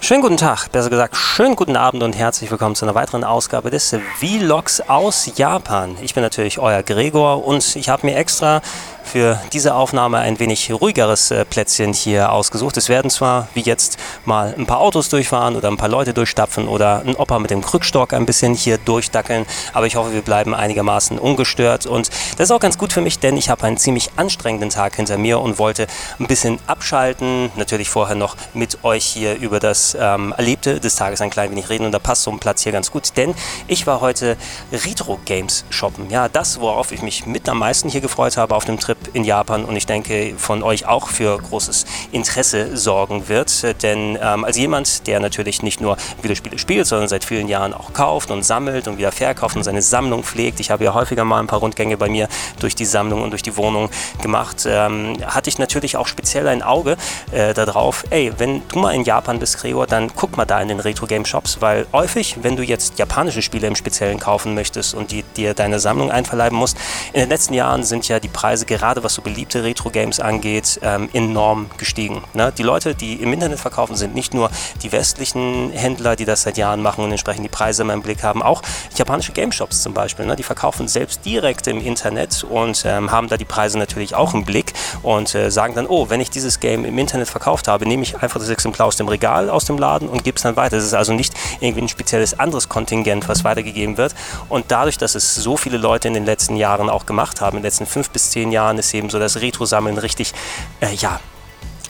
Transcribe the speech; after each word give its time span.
Schönen 0.00 0.22
guten 0.22 0.36
Tag, 0.36 0.70
besser 0.70 0.90
gesagt, 0.90 1.16
schönen 1.16 1.56
guten 1.56 1.74
Abend 1.74 2.02
und 2.02 2.14
herzlich 2.14 2.50
willkommen 2.50 2.76
zu 2.76 2.84
einer 2.84 2.94
weiteren 2.94 3.24
Ausgabe 3.24 3.70
des 3.70 3.96
Vlogs 4.18 4.80
aus 4.82 5.28
Japan. 5.36 5.96
Ich 6.00 6.14
bin 6.14 6.22
natürlich 6.22 6.58
euer 6.58 6.82
Gregor 6.82 7.44
und 7.44 7.74
ich 7.74 7.88
habe 7.88 8.06
mir 8.06 8.14
extra 8.14 8.60
für 9.06 9.40
diese 9.52 9.74
Aufnahme 9.74 10.18
ein 10.18 10.38
wenig 10.38 10.70
ruhigeres 10.72 11.30
äh, 11.30 11.44
Plätzchen 11.44 11.92
hier 11.92 12.32
ausgesucht. 12.32 12.76
Es 12.76 12.88
werden 12.88 13.10
zwar 13.10 13.48
wie 13.54 13.60
jetzt 13.60 13.98
mal 14.24 14.54
ein 14.56 14.66
paar 14.66 14.80
Autos 14.80 15.08
durchfahren 15.08 15.56
oder 15.56 15.68
ein 15.68 15.76
paar 15.76 15.88
Leute 15.88 16.12
durchstapfen 16.12 16.68
oder 16.68 17.02
ein 17.06 17.14
Opa 17.14 17.38
mit 17.38 17.50
dem 17.50 17.62
Krückstock 17.62 18.12
ein 18.12 18.26
bisschen 18.26 18.54
hier 18.54 18.78
durchdackeln, 18.78 19.46
aber 19.72 19.86
ich 19.86 19.96
hoffe, 19.96 20.12
wir 20.12 20.22
bleiben 20.22 20.54
einigermaßen 20.54 21.18
ungestört 21.18 21.86
und 21.86 22.08
das 22.36 22.48
ist 22.48 22.50
auch 22.50 22.60
ganz 22.60 22.78
gut 22.78 22.92
für 22.92 23.00
mich, 23.00 23.18
denn 23.18 23.36
ich 23.36 23.48
habe 23.48 23.64
einen 23.64 23.78
ziemlich 23.78 24.10
anstrengenden 24.16 24.70
Tag 24.70 24.96
hinter 24.96 25.18
mir 25.18 25.40
und 25.40 25.58
wollte 25.58 25.86
ein 26.18 26.26
bisschen 26.26 26.58
abschalten, 26.66 27.50
natürlich 27.56 27.88
vorher 27.88 28.16
noch 28.16 28.36
mit 28.54 28.84
euch 28.84 29.04
hier 29.04 29.36
über 29.36 29.60
das 29.60 29.85
ähm, 29.94 30.34
Erlebte 30.36 30.80
des 30.80 30.96
Tages 30.96 31.20
ein 31.20 31.30
klein 31.30 31.50
wenig 31.50 31.68
reden 31.68 31.84
und 31.84 31.92
da 31.92 31.98
passt 31.98 32.22
so 32.22 32.30
ein 32.30 32.38
Platz 32.38 32.62
hier 32.62 32.72
ganz 32.72 32.90
gut, 32.90 33.16
denn 33.16 33.34
ich 33.68 33.86
war 33.86 34.00
heute 34.00 34.36
Retro 34.72 35.18
Games 35.24 35.64
shoppen. 35.70 36.10
Ja, 36.10 36.28
das, 36.28 36.60
worauf 36.60 36.92
ich 36.92 37.02
mich 37.02 37.26
mit 37.26 37.48
am 37.48 37.58
meisten 37.58 37.88
hier 37.88 38.00
gefreut 38.00 38.36
habe 38.36 38.54
auf 38.54 38.64
dem 38.64 38.78
Trip 38.78 38.98
in 39.12 39.24
Japan 39.24 39.64
und 39.64 39.76
ich 39.76 39.86
denke 39.86 40.34
von 40.36 40.62
euch 40.62 40.86
auch 40.86 41.08
für 41.08 41.38
großes 41.38 41.86
Interesse 42.12 42.76
sorgen 42.76 43.28
wird. 43.28 43.82
Denn 43.82 44.18
ähm, 44.20 44.44
als 44.44 44.56
jemand, 44.56 45.06
der 45.06 45.20
natürlich 45.20 45.62
nicht 45.62 45.80
nur 45.80 45.96
Videospiele 46.22 46.58
spielt, 46.58 46.86
sondern 46.86 47.08
seit 47.08 47.24
vielen 47.24 47.48
Jahren 47.48 47.74
auch 47.74 47.92
kauft 47.92 48.30
und 48.30 48.44
sammelt 48.44 48.88
und 48.88 48.98
wieder 48.98 49.12
verkauft 49.12 49.56
und 49.56 49.64
seine 49.64 49.82
Sammlung 49.82 50.22
pflegt, 50.22 50.60
ich 50.60 50.70
habe 50.70 50.84
ja 50.84 50.94
häufiger 50.94 51.24
mal 51.24 51.40
ein 51.40 51.46
paar 51.46 51.60
Rundgänge 51.60 51.96
bei 51.96 52.08
mir 52.08 52.28
durch 52.60 52.74
die 52.74 52.84
Sammlung 52.84 53.22
und 53.22 53.30
durch 53.30 53.42
die 53.42 53.56
Wohnung 53.56 53.90
gemacht, 54.22 54.66
ähm, 54.66 55.16
hatte 55.26 55.50
ich 55.50 55.58
natürlich 55.58 55.96
auch 55.96 56.06
speziell 56.06 56.48
ein 56.48 56.62
Auge 56.62 56.96
äh, 57.32 57.54
darauf, 57.54 58.04
ey, 58.10 58.32
wenn 58.38 58.62
du 58.68 58.78
mal 58.78 58.94
in 58.94 59.04
Japan 59.04 59.38
bist, 59.38 59.58
Gregor, 59.76 59.86
dann 59.86 60.10
guck 60.14 60.36
mal 60.38 60.46
da 60.46 60.60
in 60.60 60.68
den 60.68 60.80
Retro-Game-Shops, 60.80 61.60
weil 61.60 61.86
häufig, 61.92 62.38
wenn 62.42 62.56
du 62.56 62.62
jetzt 62.62 62.98
japanische 62.98 63.42
Spiele 63.42 63.66
im 63.66 63.76
Speziellen 63.76 64.18
kaufen 64.18 64.54
möchtest 64.54 64.94
und 64.94 65.10
die, 65.10 65.22
dir 65.22 65.52
deine 65.52 65.80
Sammlung 65.80 66.10
einverleiben 66.10 66.58
musst, 66.58 66.78
in 67.12 67.20
den 67.20 67.28
letzten 67.28 67.52
Jahren 67.52 67.84
sind 67.84 68.08
ja 68.08 68.18
die 68.18 68.28
Preise 68.28 68.64
gerade 68.64 68.86
gerade 68.86 69.02
was 69.02 69.14
so 69.14 69.22
beliebte 69.22 69.64
Retro-Games 69.64 70.20
angeht, 70.20 70.78
ähm, 70.82 71.08
enorm 71.12 71.68
gestiegen. 71.76 72.22
Ne? 72.32 72.52
Die 72.56 72.62
Leute, 72.62 72.94
die 72.94 73.14
im 73.14 73.32
Internet 73.32 73.58
verkaufen, 73.58 73.96
sind 73.96 74.14
nicht 74.14 74.32
nur 74.32 74.48
die 74.82 74.92
westlichen 74.92 75.70
Händler, 75.72 76.16
die 76.16 76.24
das 76.24 76.42
seit 76.42 76.56
Jahren 76.56 76.80
machen 76.80 77.04
und 77.04 77.10
entsprechend 77.10 77.44
die 77.44 77.50
Preise 77.50 77.82
immer 77.82 77.92
im 77.92 78.02
Blick 78.02 78.22
haben, 78.22 78.42
auch 78.42 78.62
japanische 78.96 79.32
Game-Shops 79.32 79.82
zum 79.82 79.92
Beispiel. 79.92 80.24
Ne? 80.24 80.36
Die 80.36 80.44
verkaufen 80.44 80.88
selbst 80.88 81.24
direkt 81.26 81.66
im 81.66 81.80
Internet 81.84 82.44
und 82.44 82.84
ähm, 82.86 83.10
haben 83.10 83.28
da 83.28 83.36
die 83.36 83.44
Preise 83.44 83.76
natürlich 83.76 84.14
auch 84.14 84.32
im 84.32 84.44
Blick 84.44 84.72
und 85.02 85.34
äh, 85.34 85.50
sagen 85.50 85.74
dann, 85.74 85.86
oh, 85.86 86.08
wenn 86.08 86.20
ich 86.20 86.30
dieses 86.30 86.60
Game 86.60 86.84
im 86.84 86.96
Internet 86.96 87.28
verkauft 87.28 87.68
habe, 87.68 87.86
nehme 87.86 88.04
ich 88.04 88.22
einfach 88.22 88.40
das 88.40 88.48
Exemplar 88.48 88.86
aus 88.86 88.96
dem 88.96 89.08
Regal, 89.08 89.50
aus 89.50 89.65
dem 89.66 89.78
Laden 89.78 90.08
und 90.08 90.24
gebe 90.24 90.36
es 90.36 90.42
dann 90.42 90.56
weiter. 90.56 90.76
Es 90.76 90.84
ist 90.84 90.94
also 90.94 91.12
nicht 91.12 91.34
irgendwie 91.60 91.82
ein 91.82 91.88
spezielles 91.88 92.38
anderes 92.38 92.68
Kontingent, 92.68 93.28
was 93.28 93.44
weitergegeben 93.44 93.96
wird. 93.96 94.14
Und 94.48 94.66
dadurch, 94.68 94.98
dass 94.98 95.14
es 95.14 95.34
so 95.34 95.56
viele 95.56 95.78
Leute 95.78 96.08
in 96.08 96.14
den 96.14 96.24
letzten 96.24 96.56
Jahren 96.56 96.90
auch 96.90 97.06
gemacht 97.06 97.40
haben, 97.40 97.56
in 97.56 97.62
den 97.62 97.66
letzten 97.66 97.86
fünf 97.86 98.10
bis 98.10 98.30
zehn 98.30 98.52
Jahren, 98.52 98.78
ist 98.78 98.92
eben 98.94 99.10
so 99.10 99.18
das 99.18 99.40
Retro-Sammeln 99.40 99.98
richtig, 99.98 100.32
äh, 100.80 100.94
ja, 100.94 101.20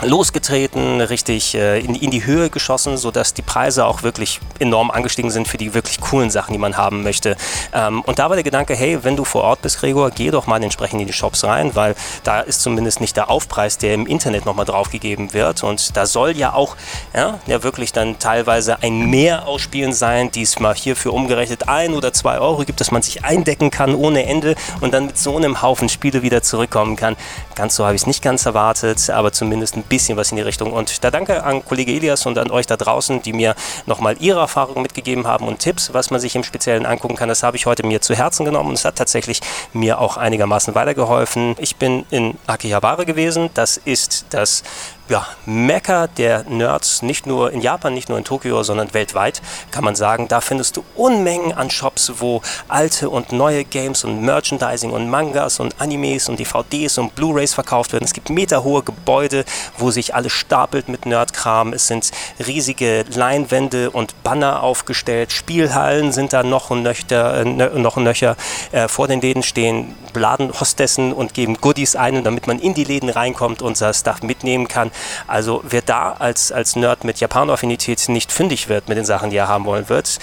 losgetreten, 0.02 1.00
richtig 1.00 1.54
äh, 1.54 1.80
in, 1.80 1.94
in, 1.94 2.10
die 2.10 2.26
Höhe 2.26 2.50
geschossen, 2.50 2.96
sodass 2.96 3.32
die 3.32 3.42
Preise 3.42 3.86
auch 3.86 4.02
wirklich 4.02 4.40
enorm 4.58 4.90
angestiegen 4.90 5.30
sind 5.30 5.48
für 5.48 5.56
die 5.56 5.72
wirklich 5.72 6.00
coolen 6.00 6.30
Sachen, 6.30 6.52
die 6.52 6.58
man 6.58 6.76
haben 6.76 7.02
möchte. 7.02 7.36
Ähm, 7.72 8.02
und 8.02 8.18
da 8.18 8.28
war 8.28 8.36
der 8.36 8.42
Gedanke, 8.42 8.74
hey, 8.74 9.02
wenn 9.04 9.16
du 9.16 9.24
vor 9.24 9.42
Ort 9.42 9.62
bist, 9.62 9.80
Gregor, 9.80 10.10
geh 10.10 10.30
doch 10.30 10.46
mal 10.46 10.62
entsprechend 10.62 11.00
in 11.00 11.06
die 11.06 11.12
Shops 11.12 11.44
rein, 11.44 11.74
weil 11.74 11.94
da 12.24 12.40
ist 12.40 12.60
zumindest 12.60 13.00
nicht 13.00 13.16
der 13.16 13.30
Aufpreis, 13.30 13.78
der 13.78 13.94
im 13.94 14.06
Internet 14.06 14.44
nochmal 14.44 14.66
draufgegeben 14.66 15.32
wird. 15.32 15.62
Und 15.62 15.96
da 15.96 16.04
soll 16.04 16.36
ja 16.36 16.52
auch 16.52 16.76
ja, 17.14 17.38
ja 17.46 17.62
wirklich 17.62 17.92
dann 17.92 18.18
teilweise 18.18 18.82
ein 18.82 19.08
Mehr 19.08 19.46
ausspielen 19.46 19.94
sein, 19.94 20.30
diesmal 20.30 20.74
hierfür 20.74 21.14
umgerechnet 21.14 21.68
ein 21.68 21.94
oder 21.94 22.12
zwei 22.12 22.38
Euro 22.38 22.64
gibt, 22.64 22.80
dass 22.80 22.90
man 22.90 23.00
sich 23.00 23.24
eindecken 23.24 23.70
kann 23.70 23.94
ohne 23.94 24.26
Ende 24.26 24.56
und 24.80 24.92
dann 24.92 25.06
mit 25.06 25.16
so 25.16 25.36
einem 25.36 25.62
Haufen 25.62 25.88
Spiele 25.88 26.22
wieder 26.22 26.42
zurückkommen 26.42 26.96
kann. 26.96 27.16
Ganz 27.54 27.76
so 27.76 27.84
habe 27.84 27.94
ich 27.94 28.02
es 28.02 28.06
nicht 28.06 28.22
ganz 28.22 28.44
erwartet, 28.44 29.08
aber 29.08 29.32
zumindest 29.32 29.76
ein 29.76 29.85
bisschen 29.86 30.16
was 30.16 30.30
in 30.30 30.36
die 30.36 30.42
Richtung. 30.42 30.72
Und 30.72 31.04
da 31.04 31.10
danke 31.10 31.44
an 31.44 31.64
Kollege 31.64 31.92
Elias 31.92 32.26
und 32.26 32.38
an 32.38 32.50
euch 32.50 32.66
da 32.66 32.76
draußen, 32.76 33.22
die 33.22 33.32
mir 33.32 33.54
nochmal 33.86 34.16
ihre 34.20 34.40
Erfahrungen 34.40 34.82
mitgegeben 34.82 35.26
haben 35.26 35.46
und 35.46 35.58
Tipps, 35.58 35.92
was 35.92 36.10
man 36.10 36.20
sich 36.20 36.36
im 36.36 36.44
Speziellen 36.44 36.86
angucken 36.86 37.16
kann. 37.16 37.28
Das 37.28 37.42
habe 37.42 37.56
ich 37.56 37.66
heute 37.66 37.86
mir 37.86 38.00
zu 38.00 38.14
Herzen 38.14 38.44
genommen 38.44 38.70
und 38.70 38.74
es 38.74 38.84
hat 38.84 38.96
tatsächlich 38.96 39.40
mir 39.72 40.00
auch 40.00 40.16
einigermaßen 40.16 40.74
weitergeholfen. 40.74 41.56
Ich 41.58 41.76
bin 41.76 42.04
in 42.10 42.36
Akihabara 42.46 43.04
gewesen. 43.04 43.50
Das 43.54 43.76
ist 43.76 44.26
das 44.30 44.62
ja, 45.08 45.26
Mekka 45.44 46.08
der 46.08 46.44
Nerds, 46.44 47.02
nicht 47.02 47.26
nur 47.26 47.52
in 47.52 47.60
Japan, 47.60 47.94
nicht 47.94 48.08
nur 48.08 48.18
in 48.18 48.24
Tokio, 48.24 48.62
sondern 48.62 48.92
weltweit, 48.92 49.40
kann 49.70 49.84
man 49.84 49.94
sagen. 49.94 50.26
Da 50.28 50.40
findest 50.40 50.76
du 50.76 50.84
Unmengen 50.96 51.52
an 51.52 51.70
Shops, 51.70 52.12
wo 52.18 52.42
alte 52.68 53.08
und 53.08 53.30
neue 53.30 53.64
Games 53.64 54.04
und 54.04 54.22
Merchandising 54.22 54.90
und 54.90 55.08
Mangas 55.08 55.60
und 55.60 55.80
Animes 55.80 56.28
und 56.28 56.40
DVDs 56.40 56.98
und 56.98 57.14
Blu-rays 57.14 57.54
verkauft 57.54 57.92
werden. 57.92 58.04
Es 58.04 58.14
gibt 58.14 58.30
meterhohe 58.30 58.82
Gebäude, 58.82 59.44
wo 59.78 59.90
sich 59.90 60.14
alles 60.14 60.32
stapelt 60.32 60.88
mit 60.88 61.06
Nerdkram. 61.06 61.72
Es 61.72 61.86
sind 61.86 62.10
riesige 62.44 63.04
Leinwände 63.14 63.90
und 63.90 64.20
Banner 64.24 64.62
aufgestellt. 64.62 65.30
Spielhallen 65.30 66.10
sind 66.10 66.32
da 66.32 66.42
noch 66.42 66.70
und 66.70 66.82
nöcher. 66.82 67.42
Äh, 67.42 67.44
noch 67.44 67.96
und 67.96 68.04
nöcher. 68.04 68.36
Äh, 68.72 68.88
vor 68.88 69.06
den 69.06 69.20
Läden 69.20 69.44
stehen 69.44 69.94
Ladenhostessen 70.14 71.12
und 71.12 71.34
geben 71.34 71.58
Goodies 71.60 71.94
ein, 71.94 72.24
damit 72.24 72.46
man 72.46 72.58
in 72.58 72.74
die 72.74 72.84
Läden 72.84 73.08
reinkommt 73.08 73.62
und 73.62 73.80
das 73.80 74.00
Stuff 74.00 74.22
mitnehmen 74.22 74.66
kann. 74.66 74.90
Also 75.26 75.62
wer 75.64 75.82
da 75.82 76.12
als, 76.12 76.52
als 76.52 76.76
Nerd 76.76 77.04
mit 77.04 77.20
Japano-Affinität 77.20 78.08
nicht 78.08 78.32
fündig 78.32 78.68
wird 78.68 78.88
mit 78.88 78.98
den 78.98 79.04
Sachen, 79.04 79.30
die 79.30 79.36
er 79.36 79.48
haben 79.48 79.64
wollen 79.64 79.88
wird, 79.88 80.18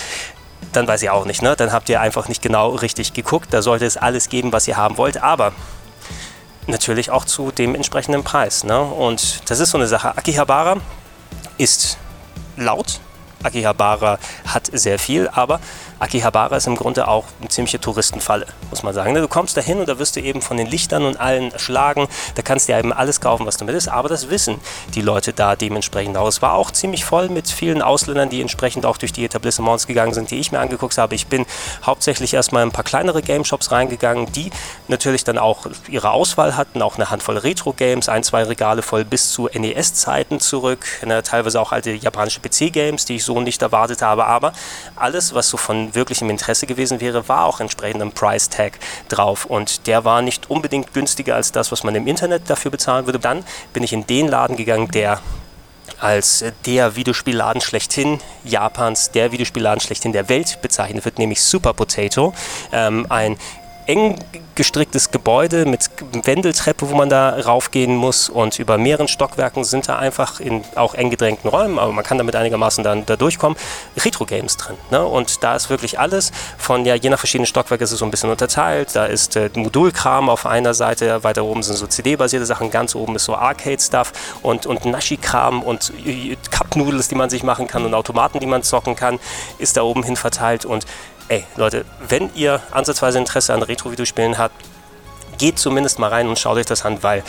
dann 0.72 0.88
weiß 0.88 1.01
ich 1.03 1.09
auch 1.09 1.25
nicht. 1.25 1.41
Ne? 1.41 1.56
Dann 1.56 1.72
habt 1.72 1.89
ihr 1.89 2.01
einfach 2.01 2.28
nicht 2.28 2.41
genau 2.41 2.69
richtig 2.69 3.13
geguckt. 3.13 3.53
Da 3.53 3.62
sollte 3.62 3.85
es 3.85 3.97
alles 3.97 4.29
geben, 4.29 4.51
was 4.51 4.67
ihr 4.67 4.78
haben 4.78 4.97
wollt. 4.97 5.22
Aber 5.22 5.51
natürlich 6.67 7.12
auch 7.12 7.25
zu 7.25 7.51
dem 7.51 7.75
entsprechenden 7.75 8.23
Preis. 8.23 8.63
Ne? 8.63 8.79
Und 8.79 9.50
das 9.50 9.59
ist 9.59 9.72
so 9.72 9.78
eine 9.78 9.88
Sache. 9.88 10.17
Akihabara 10.17 10.78
ist 11.57 11.97
laut. 12.57 13.00
Akihabara 13.44 14.19
hat 14.47 14.69
sehr 14.72 14.97
viel, 15.00 15.28
aber 15.28 15.59
Akihabara 16.03 16.58
ist 16.58 16.68
im 16.68 16.75
Grunde 16.75 17.08
auch 17.08 17.24
eine 17.40 17.47
ziemliche 17.47 17.80
Touristenfalle, 17.80 18.46
muss 18.69 18.84
man 18.84 18.94
sagen. 18.94 19.14
Du 19.16 19.28
kommst 19.30 19.56
dahin 19.56 19.80
und 19.80 19.88
da 19.88 20.00
wirst 20.00 20.18
du 20.18 20.19
eben 20.19 20.41
von 20.41 20.58
den 20.58 20.68
Lichtern 20.68 21.06
und 21.06 21.18
allen 21.18 21.53
erschlagen. 21.53 22.09
Da 22.36 22.41
kannst 22.41 22.68
du 22.68 22.74
ja 22.74 22.80
eben 22.80 22.91
alles 22.91 23.22
kaufen, 23.22 23.46
was 23.46 23.56
du 23.56 23.66
willst. 23.68 23.88
Aber 23.88 24.09
das 24.09 24.30
wissen 24.30 24.59
die 24.96 25.02
Leute 25.02 25.31
da 25.31 25.56
dementsprechend 25.56 26.18
auch. 26.18 26.28
Es 26.28 26.42
war 26.42 26.56
auch 26.56 26.72
ziemlich 26.72 27.06
voll 27.06 27.30
mit 27.30 27.47
vielen 27.47 27.81
Ausländern, 27.81 28.30
die 28.30 28.42
entsprechend 28.42 28.86
auch 28.86 28.97
durch 28.97 29.13
die 29.13 29.24
Etablissements 29.24 29.88
gegangen 29.88 30.13
sind, 30.13 30.30
die 30.30 30.40
ich 30.40 30.52
mir 30.52 30.59
angeguckt 30.59 30.97
habe. 30.97 31.16
Ich 31.16 31.28
bin 31.28 31.46
hauptsächlich 31.86 32.34
erstmal 32.34 32.63
in 32.63 32.69
ein 32.69 32.74
paar 32.74 32.84
kleinere 32.84 33.22
Game 33.22 33.46
Shops 33.46 33.72
reingegangen, 33.72 34.30
die 34.34 34.52
natürlich 34.90 35.24
dann 35.24 35.38
auch 35.38 35.68
ihre 35.88 36.12
Auswahl 36.12 36.58
hatten, 36.58 36.81
auch 36.81 36.96
eine 36.96 37.12
Handvoll 37.12 37.38
Retro-Games, 37.38 38.09
ein, 38.09 38.24
zwei 38.24 38.44
Regale 38.44 38.81
voll 38.81 39.06
bis 39.06 39.31
zu 39.31 39.47
NES-Zeiten 39.47 40.42
zurück, 40.42 40.86
ne, 41.06 41.24
teilweise 41.24 41.62
auch 41.62 41.72
alte 41.72 41.92
japanische 41.92 42.42
PC-Games, 42.42 43.06
die 43.06 43.16
ich 43.16 43.24
so 43.24 43.40
nicht 43.40 43.62
erwartet 43.62 44.02
habe. 44.02 44.25
Aber 44.25 44.52
alles, 44.97 45.34
was 45.34 45.47
so 45.47 45.56
von 45.56 45.93
wirklich 45.96 46.22
im 46.22 46.30
Interesse 46.30 46.68
gewesen 46.68 47.02
wäre, 47.02 47.28
war 47.28 47.46
auch 47.46 47.59
entsprechend 47.59 48.02
ein 48.02 48.12
Price 48.12 48.50
Tag 48.50 48.80
drauf. 49.09 49.46
Und 49.46 49.88
der 49.88 50.06
war 50.06 50.22
nicht 50.22 50.50
unbedingt 50.50 50.94
günstiger 50.94 51.36
als 51.36 51.52
das, 51.52 51.72
was 51.72 51.84
man 51.84 51.96
im 51.96 52.08
Internet 52.08 52.50
dafür 52.50 52.72
bezahlen 52.72 53.06
würde. 53.06 53.20
Dann 53.20 53.44
bin 53.74 53.84
ich 53.84 53.94
in 53.94 54.06
den 54.08 54.28
Laden 54.28 54.58
gegangen, 54.58 54.90
der 54.92 55.20
als 56.00 56.44
der 56.66 56.96
Videospielladen 56.96 57.62
schlechthin 57.62 58.19
Japans, 58.44 59.12
der 59.12 59.31
Videospielladen 59.31 59.80
schlechthin 59.80 60.12
der 60.12 60.28
Welt 60.30 60.62
bezeichnet 60.62 61.06
wird, 61.06 61.18
nämlich 61.18 61.42
Super 61.42 61.74
Potato. 61.74 62.34
Ähm, 62.72 63.06
ein 63.10 63.38
eng 63.88 64.18
gestricktes 64.56 65.12
Gebäude 65.12 65.65
mit 65.65 65.89
Wendeltreppe, 66.24 66.89
wo 66.89 66.95
man 66.95 67.09
da 67.09 67.39
raufgehen 67.39 67.95
muss 67.95 68.30
und 68.30 68.59
über 68.59 68.77
mehreren 68.77 69.07
Stockwerken 69.07 69.63
sind 69.63 69.89
da 69.89 69.97
einfach 69.97 70.39
in 70.39 70.63
auch 70.75 70.94
eng 70.94 71.09
gedrängten 71.09 71.50
Räumen, 71.50 71.80
aber 71.80 71.91
man 71.91 72.03
kann 72.03 72.18
damit 72.18 72.35
einigermaßen 72.35 72.83
dann 72.83 73.06
da 73.06 73.15
durchkommen, 73.15 73.57
Retro-Games 73.97 74.57
drin. 74.57 74.75
Ne? 74.91 75.03
Und 75.03 75.44
da 75.44 75.56
ist 75.56 75.69
wirklich 75.69 76.00
alles 76.00 76.31
von, 76.57 76.85
ja, 76.85 76.95
je 76.95 77.09
nach 77.09 77.19
verschiedenen 77.19 77.47
Stockwerken 77.47 77.83
ist 77.83 77.91
es 77.91 78.00
so 78.00 78.06
ein 78.06 78.12
bisschen 78.12 78.30
unterteilt. 78.30 78.95
Da 78.95 79.06
ist 79.06 79.35
äh, 79.35 79.50
Modulkram 79.56 80.29
auf 80.29 80.45
einer 80.45 80.74
Seite, 80.74 81.24
weiter 81.24 81.44
oben 81.44 81.63
sind 81.63 81.75
so 81.75 81.88
CD-basierte 81.88 82.45
Sachen, 82.45 82.69
ganz 82.69 82.95
oben 82.95 83.15
ist 83.15 83.25
so 83.25 83.36
Arcade-Stuff 83.36 84.13
und, 84.44 84.65
und 84.65 84.86
Nashi-Kram 84.86 85.63
und 85.63 85.91
äh, 86.06 86.38
Cup-Noodles, 86.51 87.07
die 87.07 87.15
man 87.15 87.29
sich 87.29 87.44
machen 87.44 87.68
kann 87.68 87.86
und 87.86 87.94
Automaten, 87.94 88.39
die 88.39 88.45
man 88.45 88.63
zocken 88.63 88.95
kann, 88.95 89.19
ist 89.57 89.77
da 89.77 89.81
oben 89.81 90.03
hin 90.03 90.15
verteilt 90.15 90.65
und 90.65 90.86
ey, 91.33 91.45
Leute, 91.56 91.83
wenn 92.07 92.30
ihr 92.35 92.62
ansatzweise 92.69 93.18
Interesse 93.18 93.53
an 93.53 93.63
Retro-Videospielen 93.63 94.38
habt, 94.38 94.56
geht 95.39 95.57
zumindest 95.57 95.97
mal 95.97 96.09
rein 96.09 96.27
und 96.27 96.38
schaut 96.38 96.57
euch 96.57 96.68
das 96.68 96.85
an, 96.85 97.01
weil 97.01 97.24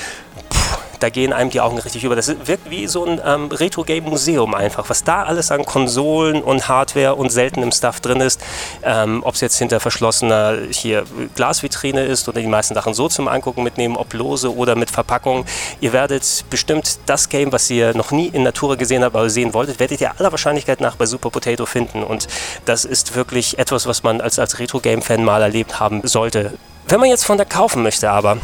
da 1.04 1.10
gehen 1.10 1.34
einem 1.34 1.50
die 1.50 1.60
Augen 1.60 1.78
richtig 1.78 2.02
über. 2.02 2.16
Das 2.16 2.28
wirkt 2.46 2.70
wie 2.70 2.86
so 2.86 3.04
ein 3.04 3.20
ähm, 3.22 3.48
Retro-Game-Museum 3.52 4.54
einfach, 4.54 4.88
was 4.88 5.04
da 5.04 5.24
alles 5.24 5.50
an 5.50 5.66
Konsolen 5.66 6.42
und 6.42 6.66
Hardware 6.66 7.14
und 7.14 7.30
seltenem 7.30 7.72
Stuff 7.72 8.00
drin 8.00 8.22
ist. 8.22 8.40
Ähm, 8.82 9.20
ob 9.22 9.34
es 9.34 9.42
jetzt 9.42 9.58
hinter 9.58 9.80
verschlossener 9.80 10.56
hier 10.70 11.04
Glasvitrine 11.34 12.04
ist 12.06 12.26
oder 12.26 12.40
die 12.40 12.46
meisten 12.46 12.72
Sachen 12.74 12.94
so 12.94 13.10
zum 13.10 13.28
Angucken 13.28 13.62
mitnehmen, 13.62 13.96
ob 13.96 14.14
lose 14.14 14.56
oder 14.56 14.76
mit 14.76 14.90
Verpackung. 14.90 15.44
Ihr 15.82 15.92
werdet 15.92 16.46
bestimmt 16.48 16.98
das 17.04 17.28
Game, 17.28 17.52
was 17.52 17.68
ihr 17.68 17.94
noch 17.94 18.10
nie 18.10 18.28
in 18.28 18.42
Natura 18.42 18.76
gesehen 18.76 19.04
habt, 19.04 19.14
aber 19.14 19.28
sehen 19.28 19.52
wolltet, 19.52 19.80
werdet 19.80 20.00
ihr 20.00 20.18
aller 20.18 20.32
Wahrscheinlichkeit 20.32 20.80
nach 20.80 20.96
bei 20.96 21.04
Super 21.04 21.28
Potato 21.28 21.66
finden. 21.66 22.02
Und 22.02 22.28
das 22.64 22.86
ist 22.86 23.14
wirklich 23.14 23.58
etwas, 23.58 23.86
was 23.86 24.02
man 24.02 24.22
als, 24.22 24.38
als 24.38 24.58
Retro-Game-Fan 24.58 25.22
mal 25.22 25.42
erlebt 25.42 25.80
haben 25.80 26.00
sollte. 26.04 26.54
Wenn 26.88 27.00
man 27.00 27.10
jetzt 27.10 27.26
von 27.26 27.36
der 27.36 27.44
kaufen 27.46 27.82
möchte, 27.82 28.10
aber 28.10 28.38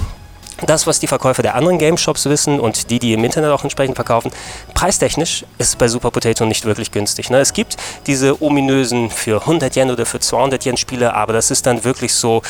das, 0.67 0.87
was 0.87 1.01
die 1.01 1.07
Verkäufer 1.07 1.43
der 1.43 1.55
anderen 1.55 1.79
Game 1.79 1.97
Shops 1.97 2.27
wissen 2.27 2.61
und 2.61 2.91
die, 2.91 2.99
die 2.99 3.13
im 3.13 3.25
Internet 3.25 3.51
auch 3.51 3.63
entsprechend 3.63 3.97
verkaufen, 3.97 4.31
preistechnisch 4.75 5.45
ist 5.59 5.69
es 5.69 5.77
bei 5.77 5.89
Super 5.89 6.11
Potato 6.11 6.45
nicht 6.45 6.65
wirklich 6.65 6.91
günstig. 6.91 7.31
Ne? 7.31 7.39
Es 7.39 7.53
gibt 7.53 7.77
diese 8.07 8.43
ominösen 8.43 9.11
für 9.11 9.41
100 9.41 9.77
Yen 9.77 9.91
oder 9.91 10.07
für 10.07 10.21
200 10.21 10.65
Yen 10.67 10.77
Spiele, 10.77 11.15
aber 11.15 11.33
das 11.33 11.51
ist 11.51 11.67
dann 11.67 11.85
wirklich 11.85 12.15
so 12.15 12.43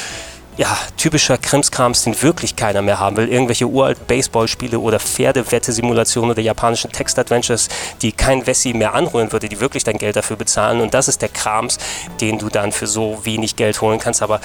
ja, 0.56 0.76
typischer 0.98 1.38
Krimskrams, 1.38 2.04
den 2.04 2.20
wirklich 2.20 2.54
keiner 2.54 2.82
mehr 2.82 2.98
haben 2.98 3.16
will. 3.16 3.28
Irgendwelche 3.28 3.66
uralt 3.66 4.06
Baseballspiele 4.06 4.78
oder 4.78 5.00
Pferdewette-Simulationen 5.00 6.32
oder 6.32 6.42
japanischen 6.42 6.92
Text-Adventures, 6.92 7.68
die 8.02 8.12
kein 8.12 8.46
Wessi 8.46 8.74
mehr 8.74 8.94
anholen 8.94 9.32
würde, 9.32 9.48
die 9.48 9.58
wirklich 9.60 9.84
dein 9.84 9.96
Geld 9.96 10.16
dafür 10.16 10.36
bezahlen. 10.36 10.82
Und 10.82 10.92
das 10.92 11.08
ist 11.08 11.22
der 11.22 11.30
Krams, 11.30 11.78
den 12.20 12.38
du 12.38 12.50
dann 12.50 12.72
für 12.72 12.86
so 12.86 13.20
wenig 13.24 13.56
Geld 13.56 13.80
holen 13.80 13.98
kannst. 13.98 14.20
Aber 14.20 14.40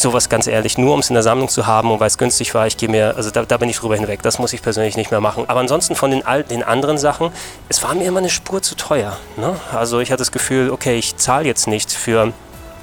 sowas 0.00 0.28
ganz 0.28 0.46
ehrlich, 0.46 0.78
nur 0.78 0.94
um 0.94 1.00
es 1.00 1.10
in 1.10 1.14
der 1.14 1.22
Sammlung 1.22 1.48
zu 1.48 1.66
haben 1.66 1.90
und 1.90 2.00
weil 2.00 2.06
es 2.06 2.18
günstig 2.18 2.54
war, 2.54 2.66
ich 2.66 2.76
gehe 2.76 2.88
mir, 2.88 3.16
also 3.16 3.30
da, 3.30 3.44
da, 3.44 3.56
bin 3.56 3.68
ich 3.68 3.78
drüber 3.78 3.96
hinweg. 3.96 4.22
Das 4.22 4.38
muss 4.38 4.52
ich 4.52 4.62
persönlich 4.62 4.96
nicht 4.96 5.10
mehr 5.10 5.20
machen. 5.20 5.44
Aber 5.48 5.60
ansonsten 5.60 5.94
von 5.94 6.10
den, 6.10 6.26
all, 6.26 6.44
den 6.44 6.62
anderen 6.62 6.98
Sachen, 6.98 7.30
es 7.68 7.82
war 7.82 7.94
mir 7.94 8.04
immer 8.04 8.18
eine 8.18 8.30
Spur 8.30 8.62
zu 8.62 8.76
teuer. 8.76 9.16
Ne? 9.36 9.56
Also 9.72 10.00
ich 10.00 10.10
hatte 10.10 10.20
das 10.20 10.32
Gefühl, 10.32 10.70
okay, 10.70 10.98
ich 10.98 11.16
zahle 11.16 11.46
jetzt 11.46 11.66
nicht 11.66 11.92
für 11.92 12.32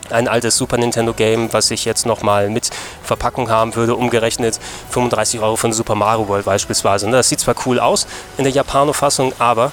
ein 0.09 0.27
altes 0.27 0.57
Super 0.57 0.77
Nintendo 0.77 1.13
Game, 1.13 1.51
was 1.51 1.71
ich 1.71 1.85
jetzt 1.85 2.05
nochmal 2.05 2.49
mit 2.49 2.69
Verpackung 3.03 3.49
haben 3.49 3.75
würde, 3.75 3.95
umgerechnet 3.95 4.59
35 4.89 5.39
Euro 5.39 5.55
von 5.55 5.73
Super 5.73 5.95
Mario 5.95 6.27
World 6.27 6.45
beispielsweise. 6.45 7.07
Ne? 7.09 7.17
Das 7.17 7.29
sieht 7.29 7.39
zwar 7.39 7.55
cool 7.65 7.79
aus 7.79 8.07
in 8.37 8.43
der 8.43 8.53
Japano-Fassung, 8.53 9.33
aber 9.39 9.71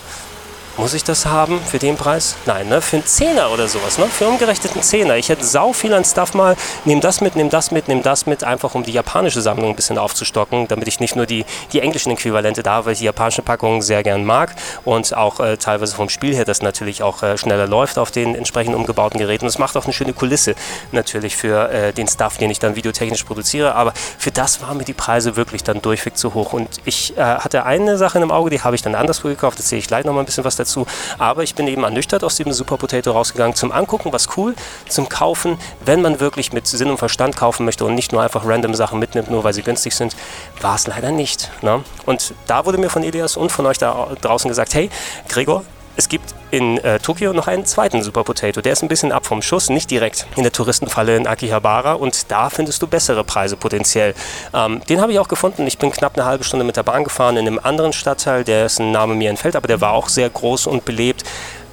muss 0.76 0.94
ich 0.94 1.04
das 1.04 1.26
haben 1.26 1.60
für 1.60 1.78
den 1.78 1.96
Preis? 1.96 2.36
Nein, 2.46 2.68
ne? 2.68 2.80
Für 2.80 2.96
einen 2.96 3.06
Zehner 3.06 3.50
oder 3.50 3.68
sowas, 3.68 3.98
ne? 3.98 4.06
Für 4.06 4.26
umgerechteten 4.26 4.82
Zehner. 4.82 5.16
Ich 5.16 5.28
hätte 5.28 5.44
sau 5.44 5.72
viel 5.72 5.92
an 5.92 6.04
Stuff 6.04 6.34
mal. 6.34 6.56
Nehm 6.84 7.00
das 7.00 7.20
mit, 7.20 7.36
nehm 7.36 7.50
das 7.50 7.70
mit, 7.70 7.88
nehm 7.88 8.02
das 8.02 8.26
mit, 8.26 8.44
einfach 8.44 8.74
um 8.74 8.82
die 8.82 8.92
japanische 8.92 9.42
Sammlung 9.42 9.70
ein 9.70 9.76
bisschen 9.76 9.98
aufzustocken, 9.98 10.68
damit 10.68 10.88
ich 10.88 11.00
nicht 11.00 11.16
nur 11.16 11.26
die, 11.26 11.44
die 11.72 11.80
englischen 11.80 12.10
Äquivalente 12.10 12.62
da 12.62 12.72
habe, 12.72 12.86
weil 12.86 12.92
ich 12.94 13.00
die 13.00 13.04
japanische 13.04 13.42
Packung 13.42 13.82
sehr 13.82 14.02
gern 14.02 14.24
mag 14.24 14.54
und 14.84 15.14
auch 15.14 15.40
äh, 15.40 15.56
teilweise 15.56 15.94
vom 15.94 16.08
Spiel 16.08 16.34
her 16.34 16.44
das 16.44 16.62
natürlich 16.62 17.02
auch 17.02 17.22
äh, 17.22 17.36
schneller 17.36 17.66
läuft 17.66 17.98
auf 17.98 18.10
den 18.10 18.34
entsprechend 18.34 18.74
umgebauten 18.74 19.18
Geräten. 19.18 19.46
Es 19.46 19.58
macht 19.58 19.76
auch 19.76 19.84
eine 19.84 19.92
schöne 19.92 20.12
Kulisse 20.12 20.54
natürlich 20.90 21.36
für 21.36 21.70
äh, 21.70 21.92
den 21.92 22.08
Stuff, 22.08 22.38
den 22.38 22.50
ich 22.50 22.58
dann 22.58 22.76
videotechnisch 22.76 23.24
produziere. 23.24 23.74
Aber 23.74 23.92
für 24.18 24.30
das 24.30 24.62
waren 24.62 24.78
mir 24.78 24.84
die 24.84 24.94
Preise 24.94 25.36
wirklich 25.36 25.62
dann 25.62 25.82
durchweg 25.82 26.16
zu 26.16 26.34
hoch. 26.34 26.52
Und 26.52 26.68
ich 26.84 27.16
äh, 27.16 27.20
hatte 27.20 27.64
eine 27.66 27.98
Sache 27.98 28.18
im 28.18 28.30
Auge, 28.30 28.50
die 28.50 28.62
habe 28.62 28.74
ich 28.74 28.82
dann 28.82 28.94
anderswo 28.94 29.28
gekauft. 29.28 29.58
Da 29.58 29.62
sehe 29.62 29.78
ich 29.78 29.86
gleich 29.86 30.04
noch 30.04 30.14
mal 30.14 30.20
ein 30.20 30.26
bisschen 30.26 30.44
was 30.44 30.56
dazu. 30.62 30.86
Aber 31.18 31.42
ich 31.42 31.54
bin 31.54 31.66
eben 31.66 31.84
ernüchtert 31.84 32.24
aus 32.24 32.36
diesem 32.36 32.52
Super 32.52 32.76
Potato 32.76 33.12
rausgegangen. 33.12 33.54
Zum 33.54 33.72
Angucken 33.72 34.12
was 34.12 34.36
cool, 34.36 34.54
zum 34.88 35.08
Kaufen, 35.08 35.58
wenn 35.84 36.02
man 36.02 36.20
wirklich 36.20 36.52
mit 36.52 36.66
Sinn 36.66 36.90
und 36.90 36.98
Verstand 36.98 37.36
kaufen 37.36 37.64
möchte 37.64 37.84
und 37.84 37.94
nicht 37.94 38.12
nur 38.12 38.22
einfach 38.22 38.46
random 38.46 38.74
Sachen 38.74 38.98
mitnimmt, 38.98 39.30
nur 39.30 39.44
weil 39.44 39.52
sie 39.52 39.62
günstig 39.62 39.94
sind, 39.94 40.16
war 40.60 40.76
es 40.76 40.86
leider 40.86 41.10
nicht. 41.10 41.50
Ne? 41.62 41.82
Und 42.06 42.34
da 42.46 42.64
wurde 42.64 42.78
mir 42.78 42.90
von 42.90 43.02
Elias 43.02 43.36
und 43.36 43.52
von 43.52 43.66
euch 43.66 43.78
da 43.78 44.08
draußen 44.20 44.48
gesagt, 44.48 44.74
hey, 44.74 44.90
Gregor, 45.28 45.64
es 45.96 46.08
gibt 46.08 46.34
in 46.50 46.78
äh, 46.78 46.98
Tokio 46.98 47.32
noch 47.32 47.48
einen 47.48 47.64
zweiten 47.64 48.02
Super 48.02 48.24
Potato. 48.24 48.60
Der 48.60 48.72
ist 48.72 48.82
ein 48.82 48.88
bisschen 48.88 49.12
ab 49.12 49.26
vom 49.26 49.42
Schuss, 49.42 49.70
nicht 49.70 49.90
direkt 49.90 50.26
in 50.36 50.42
der 50.42 50.52
Touristenfalle 50.52 51.16
in 51.16 51.26
Akihabara 51.26 51.94
und 51.94 52.30
da 52.30 52.50
findest 52.50 52.82
du 52.82 52.86
bessere 52.86 53.24
Preise 53.24 53.56
potenziell. 53.56 54.14
Ähm, 54.54 54.80
den 54.88 55.00
habe 55.00 55.12
ich 55.12 55.18
auch 55.18 55.28
gefunden. 55.28 55.66
Ich 55.66 55.78
bin 55.78 55.90
knapp 55.90 56.16
eine 56.16 56.26
halbe 56.26 56.44
Stunde 56.44 56.64
mit 56.64 56.76
der 56.76 56.82
Bahn 56.82 57.04
gefahren 57.04 57.36
in 57.36 57.46
einem 57.46 57.58
anderen 57.62 57.92
Stadtteil, 57.92 58.44
der 58.44 58.66
ist 58.66 58.80
ein 58.80 58.92
Name 58.92 59.14
mir 59.14 59.30
entfällt, 59.30 59.56
aber 59.56 59.68
der 59.68 59.80
war 59.80 59.92
auch 59.92 60.08
sehr 60.08 60.28
groß 60.28 60.66
und 60.66 60.84
belebt. 60.84 61.24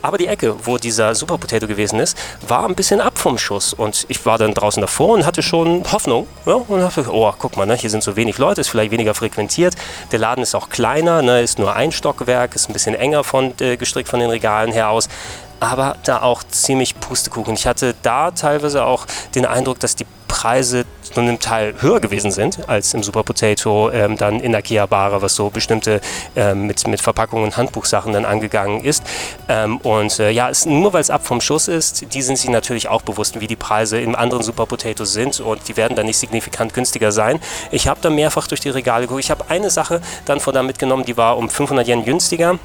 Aber 0.01 0.17
die 0.17 0.27
Ecke, 0.27 0.55
wo 0.63 0.77
dieser 0.77 1.15
Super 1.15 1.37
Potato 1.37 1.67
gewesen 1.67 1.99
ist, 1.99 2.17
war 2.47 2.65
ein 2.65 2.75
bisschen 2.75 3.01
ab 3.01 3.17
vom 3.17 3.37
Schuss. 3.37 3.73
Und 3.73 4.05
ich 4.07 4.25
war 4.25 4.37
dann 4.37 4.53
draußen 4.53 4.81
davor 4.81 5.15
und 5.15 5.25
hatte 5.25 5.41
schon 5.41 5.83
Hoffnung. 5.91 6.27
Ja, 6.45 6.53
und 6.53 6.79
dachte, 6.79 7.05
oh, 7.11 7.33
guck 7.37 7.57
mal, 7.57 7.65
ne, 7.65 7.75
hier 7.75 7.89
sind 7.89 8.03
so 8.03 8.15
wenig 8.15 8.37
Leute, 8.37 8.61
ist 8.61 8.69
vielleicht 8.69 8.91
weniger 8.91 9.13
frequentiert. 9.13 9.75
Der 10.11 10.19
Laden 10.19 10.41
ist 10.41 10.55
auch 10.55 10.69
kleiner, 10.69 11.21
ne, 11.21 11.41
ist 11.41 11.59
nur 11.59 11.75
ein 11.75 11.91
Stockwerk, 11.91 12.55
ist 12.55 12.69
ein 12.69 12.73
bisschen 12.73 12.95
enger 12.95 13.23
von, 13.23 13.53
äh, 13.59 13.77
gestrickt 13.77 14.09
von 14.09 14.19
den 14.19 14.29
Regalen 14.29 14.71
her 14.71 14.89
aus 14.89 15.09
aber 15.59 15.97
da 16.03 16.21
auch 16.21 16.43
ziemlich 16.43 16.99
Pustekuchen. 16.99 17.53
Ich 17.53 17.67
hatte 17.67 17.95
da 18.01 18.31
teilweise 18.31 18.85
auch 18.85 19.05
den 19.35 19.45
Eindruck, 19.45 19.79
dass 19.79 19.95
die 19.95 20.05
Preise 20.27 20.85
zu 21.01 21.19
einem 21.19 21.39
Teil 21.39 21.73
höher 21.79 21.99
gewesen 21.99 22.31
sind 22.31 22.69
als 22.69 22.93
im 22.93 23.03
Super 23.03 23.23
Potato 23.23 23.89
ähm, 23.89 24.15
dann 24.15 24.39
in 24.39 24.55
Akihabara, 24.55 25.21
was 25.21 25.35
so 25.35 25.49
bestimmte 25.49 26.01
ähm, 26.35 26.67
mit, 26.67 26.87
mit 26.87 27.01
Verpackungen 27.01 27.45
und 27.45 27.57
Handbuchsachen 27.57 28.13
dann 28.13 28.25
angegangen 28.25 28.83
ist. 28.83 29.03
Ähm, 29.49 29.77
und 29.77 30.19
äh, 30.19 30.29
ja, 30.29 30.49
es, 30.49 30.65
nur 30.65 30.93
weil 30.93 31.01
es 31.01 31.09
ab 31.09 31.25
vom 31.25 31.41
Schuss 31.41 31.67
ist, 31.67 32.13
die 32.13 32.21
sind 32.21 32.37
sich 32.37 32.49
natürlich 32.49 32.87
auch 32.87 33.01
bewusst, 33.01 33.39
wie 33.41 33.47
die 33.47 33.55
Preise 33.55 33.99
im 33.99 34.15
anderen 34.15 34.43
Super 34.43 34.65
Potato 34.65 35.03
sind 35.03 35.39
und 35.39 35.67
die 35.67 35.75
werden 35.75 35.95
dann 35.95 36.05
nicht 36.05 36.17
signifikant 36.17 36.73
günstiger 36.73 37.11
sein. 37.11 37.39
Ich 37.71 37.87
habe 37.87 37.99
da 38.01 38.09
mehrfach 38.09 38.47
durch 38.47 38.61
die 38.61 38.69
Regale 38.69 39.05
geguckt. 39.05 39.23
Ich 39.23 39.31
habe 39.31 39.45
eine 39.49 39.69
Sache 39.69 39.99
dann 40.25 40.39
von 40.39 40.53
da 40.53 40.63
mitgenommen, 40.63 41.05
die 41.05 41.17
war 41.17 41.37
um 41.37 41.49
500 41.49 41.87
Yen 41.87 42.05
günstiger 42.05 42.59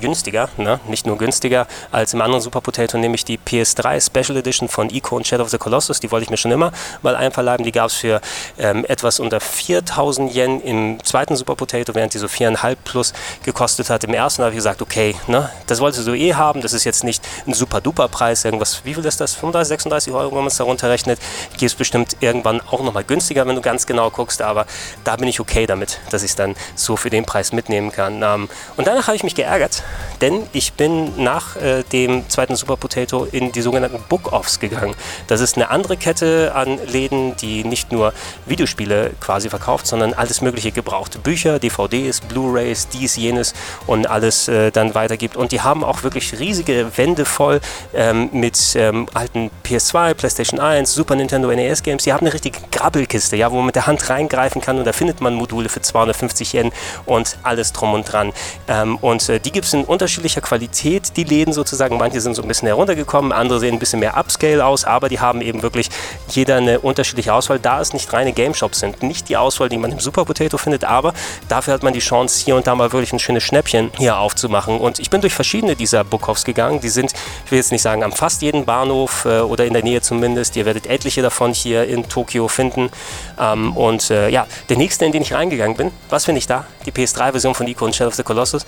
günstiger, 0.00 0.48
ne? 0.56 0.80
nicht 0.88 1.06
nur 1.06 1.18
günstiger 1.18 1.66
als 1.92 2.14
im 2.14 2.20
anderen 2.20 2.42
Super 2.42 2.60
Potato, 2.60 2.98
nämlich 2.98 3.24
die 3.24 3.38
PS3 3.38 4.04
Special 4.04 4.38
Edition 4.38 4.68
von 4.68 4.90
Ico 4.90 5.16
und 5.16 5.26
Shadow 5.26 5.44
of 5.44 5.50
the 5.50 5.58
Colossus. 5.58 6.00
Die 6.00 6.10
wollte 6.10 6.24
ich 6.24 6.30
mir 6.30 6.36
schon 6.36 6.50
immer 6.50 6.72
mal 7.02 7.16
einverleiben. 7.16 7.64
Die 7.64 7.72
gab 7.72 7.86
es 7.86 7.94
für 7.94 8.20
ähm, 8.58 8.84
etwas 8.86 9.20
unter 9.20 9.40
4000 9.40 10.34
Yen 10.34 10.60
im 10.60 11.04
zweiten 11.04 11.36
Super 11.36 11.56
Potato, 11.56 11.94
während 11.94 12.14
die 12.14 12.18
so 12.18 12.26
4,5 12.26 12.76
plus 12.84 13.12
gekostet 13.42 13.90
hat. 13.90 14.04
Im 14.04 14.14
ersten 14.14 14.42
habe 14.42 14.52
ich 14.52 14.56
gesagt, 14.56 14.82
okay, 14.82 15.14
ne? 15.26 15.50
das 15.66 15.80
wolltest 15.80 16.06
du 16.06 16.14
eh 16.14 16.34
haben. 16.34 16.60
Das 16.60 16.72
ist 16.72 16.84
jetzt 16.84 17.04
nicht 17.04 17.22
ein 17.46 17.54
super 17.54 17.80
duper 17.80 18.08
Preis. 18.08 18.44
Irgendwas, 18.44 18.84
wie 18.84 18.94
viel 18.94 19.04
ist 19.04 19.20
das? 19.20 19.34
35, 19.34 19.68
36 19.68 20.12
Euro, 20.12 20.30
wenn 20.32 20.38
man 20.38 20.46
es 20.48 20.56
darunter 20.56 20.90
rechnet. 20.90 21.18
Gibt 21.52 21.62
es 21.62 21.74
bestimmt 21.74 22.16
irgendwann 22.20 22.60
auch 22.60 22.82
nochmal 22.82 23.04
günstiger, 23.04 23.46
wenn 23.46 23.56
du 23.56 23.62
ganz 23.62 23.86
genau 23.86 24.10
guckst. 24.10 24.42
Aber 24.42 24.66
da 25.04 25.16
bin 25.16 25.28
ich 25.28 25.40
okay 25.40 25.66
damit, 25.66 26.00
dass 26.10 26.22
ich 26.22 26.30
es 26.30 26.36
dann 26.36 26.54
so 26.74 26.96
für 26.96 27.10
den 27.10 27.24
Preis 27.24 27.52
mitnehmen 27.52 27.92
kann. 27.92 28.22
Ähm, 28.22 28.48
und 28.76 28.86
danach 28.86 29.06
habe 29.06 29.16
ich 29.16 29.24
mich 29.24 29.34
geärgert, 29.34 29.82
denn 30.20 30.46
ich 30.52 30.72
bin 30.72 31.22
nach 31.22 31.56
äh, 31.56 31.82
dem 31.92 32.28
zweiten 32.28 32.56
Super 32.56 32.76
Potato 32.76 33.24
in 33.24 33.52
die 33.52 33.60
sogenannten 33.60 34.02
Book-Offs 34.08 34.60
gegangen. 34.60 34.94
Das 35.26 35.40
ist 35.40 35.56
eine 35.56 35.70
andere 35.70 35.96
Kette 35.96 36.52
an 36.54 36.78
Läden, 36.86 37.36
die 37.36 37.64
nicht 37.64 37.92
nur 37.92 38.12
Videospiele 38.46 39.12
quasi 39.20 39.48
verkauft, 39.48 39.86
sondern 39.86 40.14
alles 40.14 40.40
mögliche 40.40 40.72
gebraucht. 40.72 41.22
Bücher, 41.22 41.58
DVDs, 41.58 42.20
Blu-rays, 42.20 42.88
dies, 42.88 43.16
jenes 43.16 43.54
und 43.86 44.08
alles 44.08 44.48
äh, 44.48 44.70
dann 44.70 44.94
weitergibt. 44.94 45.36
Und 45.36 45.52
die 45.52 45.60
haben 45.60 45.84
auch 45.84 46.02
wirklich 46.02 46.38
riesige 46.38 46.96
Wände 46.96 47.24
voll 47.24 47.60
ähm, 47.94 48.30
mit 48.32 48.74
ähm, 48.76 49.06
alten 49.14 49.50
PS2, 49.64 50.14
PlayStation 50.14 50.60
1, 50.60 50.94
Super 50.94 51.16
Nintendo, 51.16 51.48
NES 51.48 51.82
Games. 51.82 52.04
Die 52.04 52.12
haben 52.12 52.24
eine 52.26 52.32
richtige 52.32 52.58
Grabbelkiste, 52.70 53.36
ja, 53.36 53.50
wo 53.50 53.56
man 53.56 53.66
mit 53.66 53.76
der 53.76 53.86
Hand 53.86 54.08
reingreifen 54.08 54.60
kann 54.60 54.78
und 54.78 54.86
da 54.86 54.92
findet 54.92 55.20
man 55.20 55.34
Module 55.34 55.68
für 55.68 55.82
250 55.82 56.54
Yen 56.54 56.72
und 57.04 57.38
alles 57.42 57.72
drum 57.72 57.94
und 57.94 58.10
dran. 58.10 58.32
Ähm, 58.68 58.96
und 58.96 59.28
äh, 59.28 59.40
die 59.40 59.52
gibt 59.52 59.66
es 59.66 59.74
in 59.80 59.84
unterschiedlicher 59.84 60.40
Qualität, 60.40 61.16
die 61.16 61.24
Läden 61.24 61.52
sozusagen. 61.52 61.96
Manche 61.96 62.20
sind 62.20 62.34
so 62.34 62.42
ein 62.42 62.48
bisschen 62.48 62.68
heruntergekommen, 62.68 63.32
andere 63.32 63.60
sehen 63.60 63.74
ein 63.74 63.78
bisschen 63.78 64.00
mehr 64.00 64.16
Upscale 64.16 64.64
aus, 64.64 64.84
aber 64.84 65.08
die 65.08 65.20
haben 65.20 65.40
eben 65.40 65.62
wirklich 65.62 65.88
jeder 66.28 66.56
eine 66.56 66.80
unterschiedliche 66.80 67.32
Auswahl, 67.32 67.58
da 67.58 67.80
es 67.80 67.92
nicht 67.92 68.12
reine 68.12 68.32
Game 68.32 68.54
Shops 68.54 68.80
sind. 68.80 69.02
Nicht 69.02 69.28
die 69.28 69.36
Auswahl, 69.36 69.68
die 69.68 69.78
man 69.78 69.92
im 69.92 70.00
Super 70.00 70.24
Potato 70.24 70.58
findet, 70.58 70.84
aber 70.84 71.12
dafür 71.48 71.74
hat 71.74 71.82
man 71.82 71.92
die 71.92 72.00
Chance, 72.00 72.44
hier 72.44 72.56
und 72.56 72.66
da 72.66 72.74
mal 72.74 72.92
wirklich 72.92 73.12
ein 73.12 73.18
schönes 73.18 73.42
Schnäppchen 73.42 73.90
hier 73.98 74.18
aufzumachen. 74.18 74.78
Und 74.78 74.98
ich 74.98 75.10
bin 75.10 75.20
durch 75.20 75.34
verschiedene 75.34 75.76
dieser 75.76 76.04
Bookoffs 76.04 76.44
gegangen. 76.44 76.80
Die 76.80 76.88
sind, 76.88 77.12
ich 77.44 77.50
will 77.50 77.58
jetzt 77.58 77.72
nicht 77.72 77.82
sagen, 77.82 78.02
am 78.02 78.12
fast 78.12 78.42
jeden 78.42 78.64
Bahnhof 78.64 79.24
äh, 79.24 79.40
oder 79.40 79.66
in 79.66 79.72
der 79.72 79.82
Nähe 79.82 80.00
zumindest. 80.00 80.56
Ihr 80.56 80.64
werdet 80.64 80.86
etliche 80.86 81.22
davon 81.22 81.52
hier 81.52 81.86
in 81.86 82.08
Tokio 82.08 82.48
finden. 82.48 82.90
Ähm, 83.38 83.76
und 83.76 84.10
äh, 84.10 84.28
ja, 84.28 84.46
der 84.68 84.76
nächste, 84.76 85.04
in 85.04 85.12
den 85.12 85.22
ich 85.22 85.34
reingegangen 85.34 85.76
bin, 85.76 85.90
was 86.08 86.24
finde 86.24 86.38
ich 86.38 86.46
da? 86.46 86.66
Die 86.84 86.92
PS3-Version 86.92 87.54
von 87.54 87.66
Ico 87.66 87.84
und 87.84 87.94
Shadow 87.94 88.08
of 88.08 88.14
the 88.14 88.22
Colossus 88.22 88.64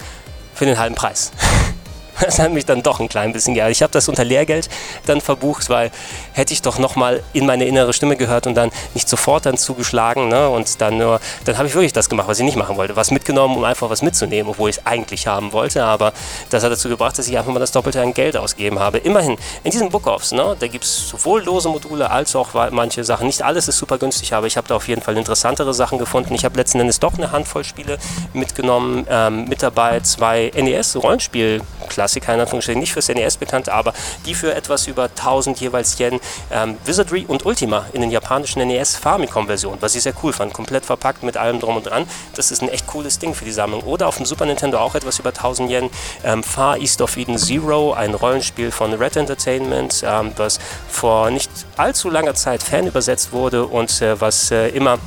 für 0.59 0.67
den 0.67 0.77
halben 0.77 0.97
Preis. 0.97 1.31
Das 2.29 2.39
hat 2.39 2.53
mich 2.53 2.67
dann 2.67 2.83
doch 2.83 3.01
ein 3.01 3.09
klein 3.09 3.33
bisschen 3.33 3.55
geärgert. 3.55 3.77
Ich 3.77 3.83
habe 3.83 3.93
das 3.93 4.09
unter 4.09 4.25
Lehrgeld 4.25 4.69
dann 5.07 5.21
verbucht, 5.21 5.71
weil 5.71 5.91
hätte 6.33 6.53
ich 6.53 6.63
doch 6.63 6.79
nochmal 6.79 7.23
in 7.33 7.47
meine 7.47 7.65
innere 7.65 7.93
Stimme 7.93 8.17
gehört 8.17 8.47
und 8.47 8.55
dann 8.55 8.71
nicht 8.95 9.09
sofort 9.09 9.47
dann 9.47 9.57
zugeschlagen 9.57 10.29
ne? 10.29 10.49
und 10.49 10.81
dann 10.81 10.99
nur, 10.99 11.21
dann 11.45 11.57
habe 11.59 11.69
ich 11.69 11.75
wirklich 11.75 11.93
das 11.93 12.09
gemacht, 12.09 12.29
was 12.29 12.39
ich 12.39 12.45
nicht 12.45 12.57
machen 12.57 12.77
wollte. 12.77 12.97
Was 12.97 13.11
mitgenommen, 13.11 13.57
um 13.57 13.65
einfach 13.65 13.91
was 13.91 14.03
mitzunehmen, 14.03 14.51
obwohl 14.51 14.71
ich 14.71 14.79
es 14.79 14.87
eigentlich 14.87 15.27
haben 15.27 15.53
wollte, 15.53 15.85
aber 15.85 16.13
das 16.51 16.63
hat 16.63 16.73
dazu 16.73 16.89
gebracht, 16.89 17.19
dass 17.19 17.29
ich 17.29 17.39
einfach 17.39 17.53
mal 17.53 17.61
das 17.61 17.73
Doppelte 17.73 18.03
an 18.03 18.15
Geld 18.15 18.37
ausgegeben 18.37 18.79
habe. 18.79 18.99
Immerhin, 18.99 19.37
in 19.65 19.71
diesen 19.71 19.89
Book-Offs, 19.89 20.33
ne, 20.33 20.57
da 20.59 20.67
gibt 20.67 20.85
es 20.85 21.09
sowohl 21.09 21.43
lose 21.43 21.69
Module 21.69 22.11
als 22.11 22.35
auch 22.37 22.49
manche 22.71 23.05
Sachen. 23.05 23.27
Nicht 23.27 23.43
alles 23.43 23.69
ist 23.69 23.79
super 23.79 23.99
günstig, 23.99 24.35
aber 24.35 24.47
ich 24.47 24.57
habe 24.57 24.69
da 24.69 24.77
auf 24.77 24.89
jeden 24.89 25.03
Fall 25.03 25.17
interessantere 25.17 25.73
Sachen 25.73 25.99
gefunden. 25.99 26.35
Ich 26.35 26.45
habe 26.45 26.57
letzten 26.57 26.81
Endes 26.81 27.01
doch 27.01 27.15
eine 27.15 27.33
Handvoll 27.33 27.65
Spiele 27.65 27.99
mitgenommen, 28.33 29.07
ähm, 29.09 29.45
mit 29.47 29.63
dabei 29.63 30.01
zwei 30.01 30.51
NES-Rollenspiel-Klassiker, 32.09 32.35
in 32.35 32.41
Anführungsstrichen 32.41 32.81
nicht 32.81 32.93
fürs 32.93 33.09
NES 33.09 33.37
bekannt, 33.37 33.69
aber 33.69 33.93
die 34.27 34.35
für 34.35 34.55
etwas 34.55 34.87
über 34.87 35.05
1000 35.05 35.61
jeweils 35.61 35.99
Yen, 35.99 36.21
ähm, 36.51 36.77
Wizardry 36.85 37.25
und 37.27 37.47
Ultima 37.47 37.87
in 37.93 38.01
den 38.01 38.11
japanischen 38.11 38.67
NES 38.67 38.97
Famicom-Versionen, 38.97 39.81
was 39.81 39.95
ich 39.95 40.03
sehr 40.03 40.15
cool 40.23 40.33
fand, 40.33 40.53
komplett 40.53 40.85
verpackt 40.85 41.23
mit 41.23 41.37
allem 41.37 41.61
drum 41.61 41.77
und 41.77 41.87
dran. 41.87 42.07
Das 42.35 42.51
ist 42.51 42.63
ein 42.63 42.69
echt 42.69 42.87
cooles 42.87 43.19
Ding 43.19 43.35
für 43.35 43.45
die 43.45 43.53
Sammlung. 43.53 43.83
Oder 43.83 44.09
auf 44.09 44.17
dem 44.17 44.27
Super 44.27 44.47
Nintendo 44.47 44.79
auch 44.79 44.95
etwas 44.95 45.19
über 45.19 45.31
1000 45.31 45.71
Yen, 45.71 45.91
ähm, 46.25 46.43
Far 46.43 46.79
East 46.79 47.01
of 47.03 47.17
Eden 47.17 47.39
Zero, 47.39 47.93
ein 47.93 48.15
Rollenspiel 48.15 48.71
von 48.71 48.93
Red 48.95 49.17
Entertainment, 49.17 50.03
ähm, 50.07 50.33
was 50.37 50.59
vor 50.89 51.31
nicht 51.31 51.51
allzu 51.77 52.11
langer 52.11 52.35
Zeit 52.35 52.63
fanübersetzt 52.63 53.33
wurde 53.33 53.67
und 53.67 54.01
äh, 54.03 54.21
was 54.21 54.51
äh, 54.51 54.69
immer 54.69 54.99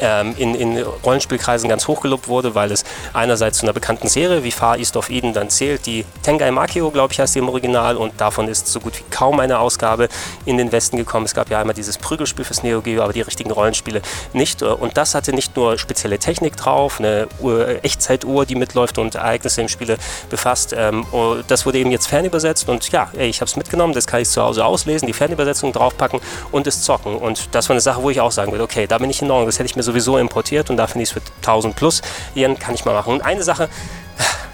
ähm, 0.00 0.34
in, 0.36 0.54
in, 0.54 0.82
Rollenspielkreisen 1.04 1.68
ganz 1.68 1.88
hochgelobt 1.88 2.28
wurde, 2.28 2.54
weil 2.54 2.72
es 2.72 2.84
einerseits 3.12 3.58
zu 3.58 3.66
einer 3.66 3.72
bekannten 3.72 4.08
Serie 4.08 4.44
wie 4.44 4.50
Far 4.50 4.78
East 4.78 4.96
of 4.96 5.10
Eden 5.10 5.32
dann 5.32 5.50
zählt, 5.50 5.86
die 5.86 6.04
Tengai 6.22 6.50
Makio, 6.50 6.90
glaube 6.90 7.12
ich, 7.12 7.20
heißt 7.20 7.34
die 7.34 7.40
im 7.40 7.48
Original 7.48 7.96
und 7.96 8.20
davon 8.20 8.48
ist 8.48 8.66
so 8.66 8.80
gut 8.80 8.98
wie 8.98 9.04
kaum 9.10 9.40
eine 9.40 9.58
Ausgabe 9.58 10.08
in 10.44 10.58
den 10.58 10.72
Westen 10.72 10.96
gekommen. 10.96 11.26
Es 11.26 11.34
gab 11.34 11.50
ja 11.50 11.60
einmal 11.60 11.74
dieses 11.74 11.98
Prügelspiel 11.98 12.44
fürs 12.44 12.62
Neo 12.62 12.80
Geo, 12.80 13.02
aber 13.02 13.12
die 13.12 13.20
richtigen 13.20 13.50
Rollenspiele 13.50 14.02
nicht. 14.32 14.62
Und 14.62 14.96
das 14.96 15.14
hatte 15.14 15.32
nicht 15.32 15.56
nur 15.56 15.78
spezielle 15.78 16.18
Technik 16.18 16.56
drauf, 16.56 16.98
eine 16.98 17.28
Uhr, 17.40 17.84
Echtzeituhr, 17.84 18.46
die 18.46 18.54
mitläuft 18.54 18.98
und 18.98 19.14
Ereignisse 19.14 19.60
im 19.60 19.68
Spiele 19.68 19.98
befasst. 20.30 20.74
Ähm, 20.76 21.06
das 21.46 21.66
wurde 21.66 21.78
eben 21.78 21.90
jetzt 21.90 22.06
fernübersetzt 22.06 22.68
und 22.68 22.90
ja, 22.90 23.10
ich 23.18 23.40
habe 23.40 23.48
es 23.48 23.56
mitgenommen, 23.56 23.92
das 23.92 24.06
kann 24.06 24.20
ich 24.20 24.28
zu 24.28 24.42
Hause 24.42 24.64
auslesen, 24.64 25.06
die 25.06 25.12
Fernübersetzung 25.12 25.72
draufpacken 25.72 26.20
und 26.52 26.66
es 26.66 26.82
zocken. 26.82 27.16
Und 27.16 27.54
das 27.54 27.68
war 27.68 27.74
eine 27.74 27.80
Sache, 27.80 28.02
wo 28.02 28.10
ich 28.10 28.20
auch 28.20 28.32
sagen 28.32 28.52
würde, 28.52 28.64
okay, 28.64 28.86
da 28.86 28.98
bin 28.98 29.10
ich 29.10 29.22
in 29.22 29.30
Ordnung, 29.30 29.46
das 29.46 29.58
hätte 29.58 29.66
ich 29.66 29.76
mir 29.76 29.82
sowieso 29.88 30.18
importiert 30.18 30.68
und 30.70 30.76
da 30.76 30.86
finde 30.86 31.04
ich 31.04 31.08
es 31.08 31.12
für 31.12 31.22
1000 31.38 31.74
plus 31.74 32.02
Yen 32.34 32.58
kann 32.58 32.74
ich 32.74 32.84
mal 32.84 32.92
machen. 32.92 33.14
Und 33.14 33.22
eine 33.22 33.42
Sache, 33.42 33.68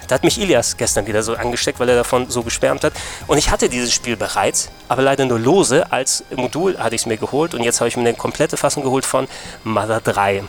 da 0.07 0.15
hat 0.15 0.25
mich 0.25 0.41
Ilias 0.41 0.77
gestern 0.77 1.07
wieder 1.07 1.23
so 1.23 1.35
angesteckt, 1.35 1.81
weil 1.81 1.89
er 1.89 1.97
davon 1.97 2.31
so 2.31 2.43
geschwärmt 2.43 2.85
hat. 2.85 2.93
Und 3.27 3.39
ich 3.39 3.51
hatte 3.51 3.69
dieses 3.69 3.93
Spiel 3.93 4.17
bereits, 4.17 4.71
aber 4.89 5.03
leider 5.03 5.25
nur 5.25 5.39
lose. 5.39 5.91
Als 5.91 6.25
Modul 6.37 6.79
hatte 6.79 6.95
ich 6.95 7.03
es 7.03 7.07
mir 7.07 7.17
geholt 7.17 7.55
und 7.55 7.63
jetzt 7.63 7.81
habe 7.81 7.89
ich 7.89 7.97
mir 7.97 8.03
eine 8.03 8.15
komplette 8.15 8.57
Fassung 8.57 8.83
geholt 8.83 9.05
von 9.05 9.27
Mother 9.65 10.01
3. 10.01 10.45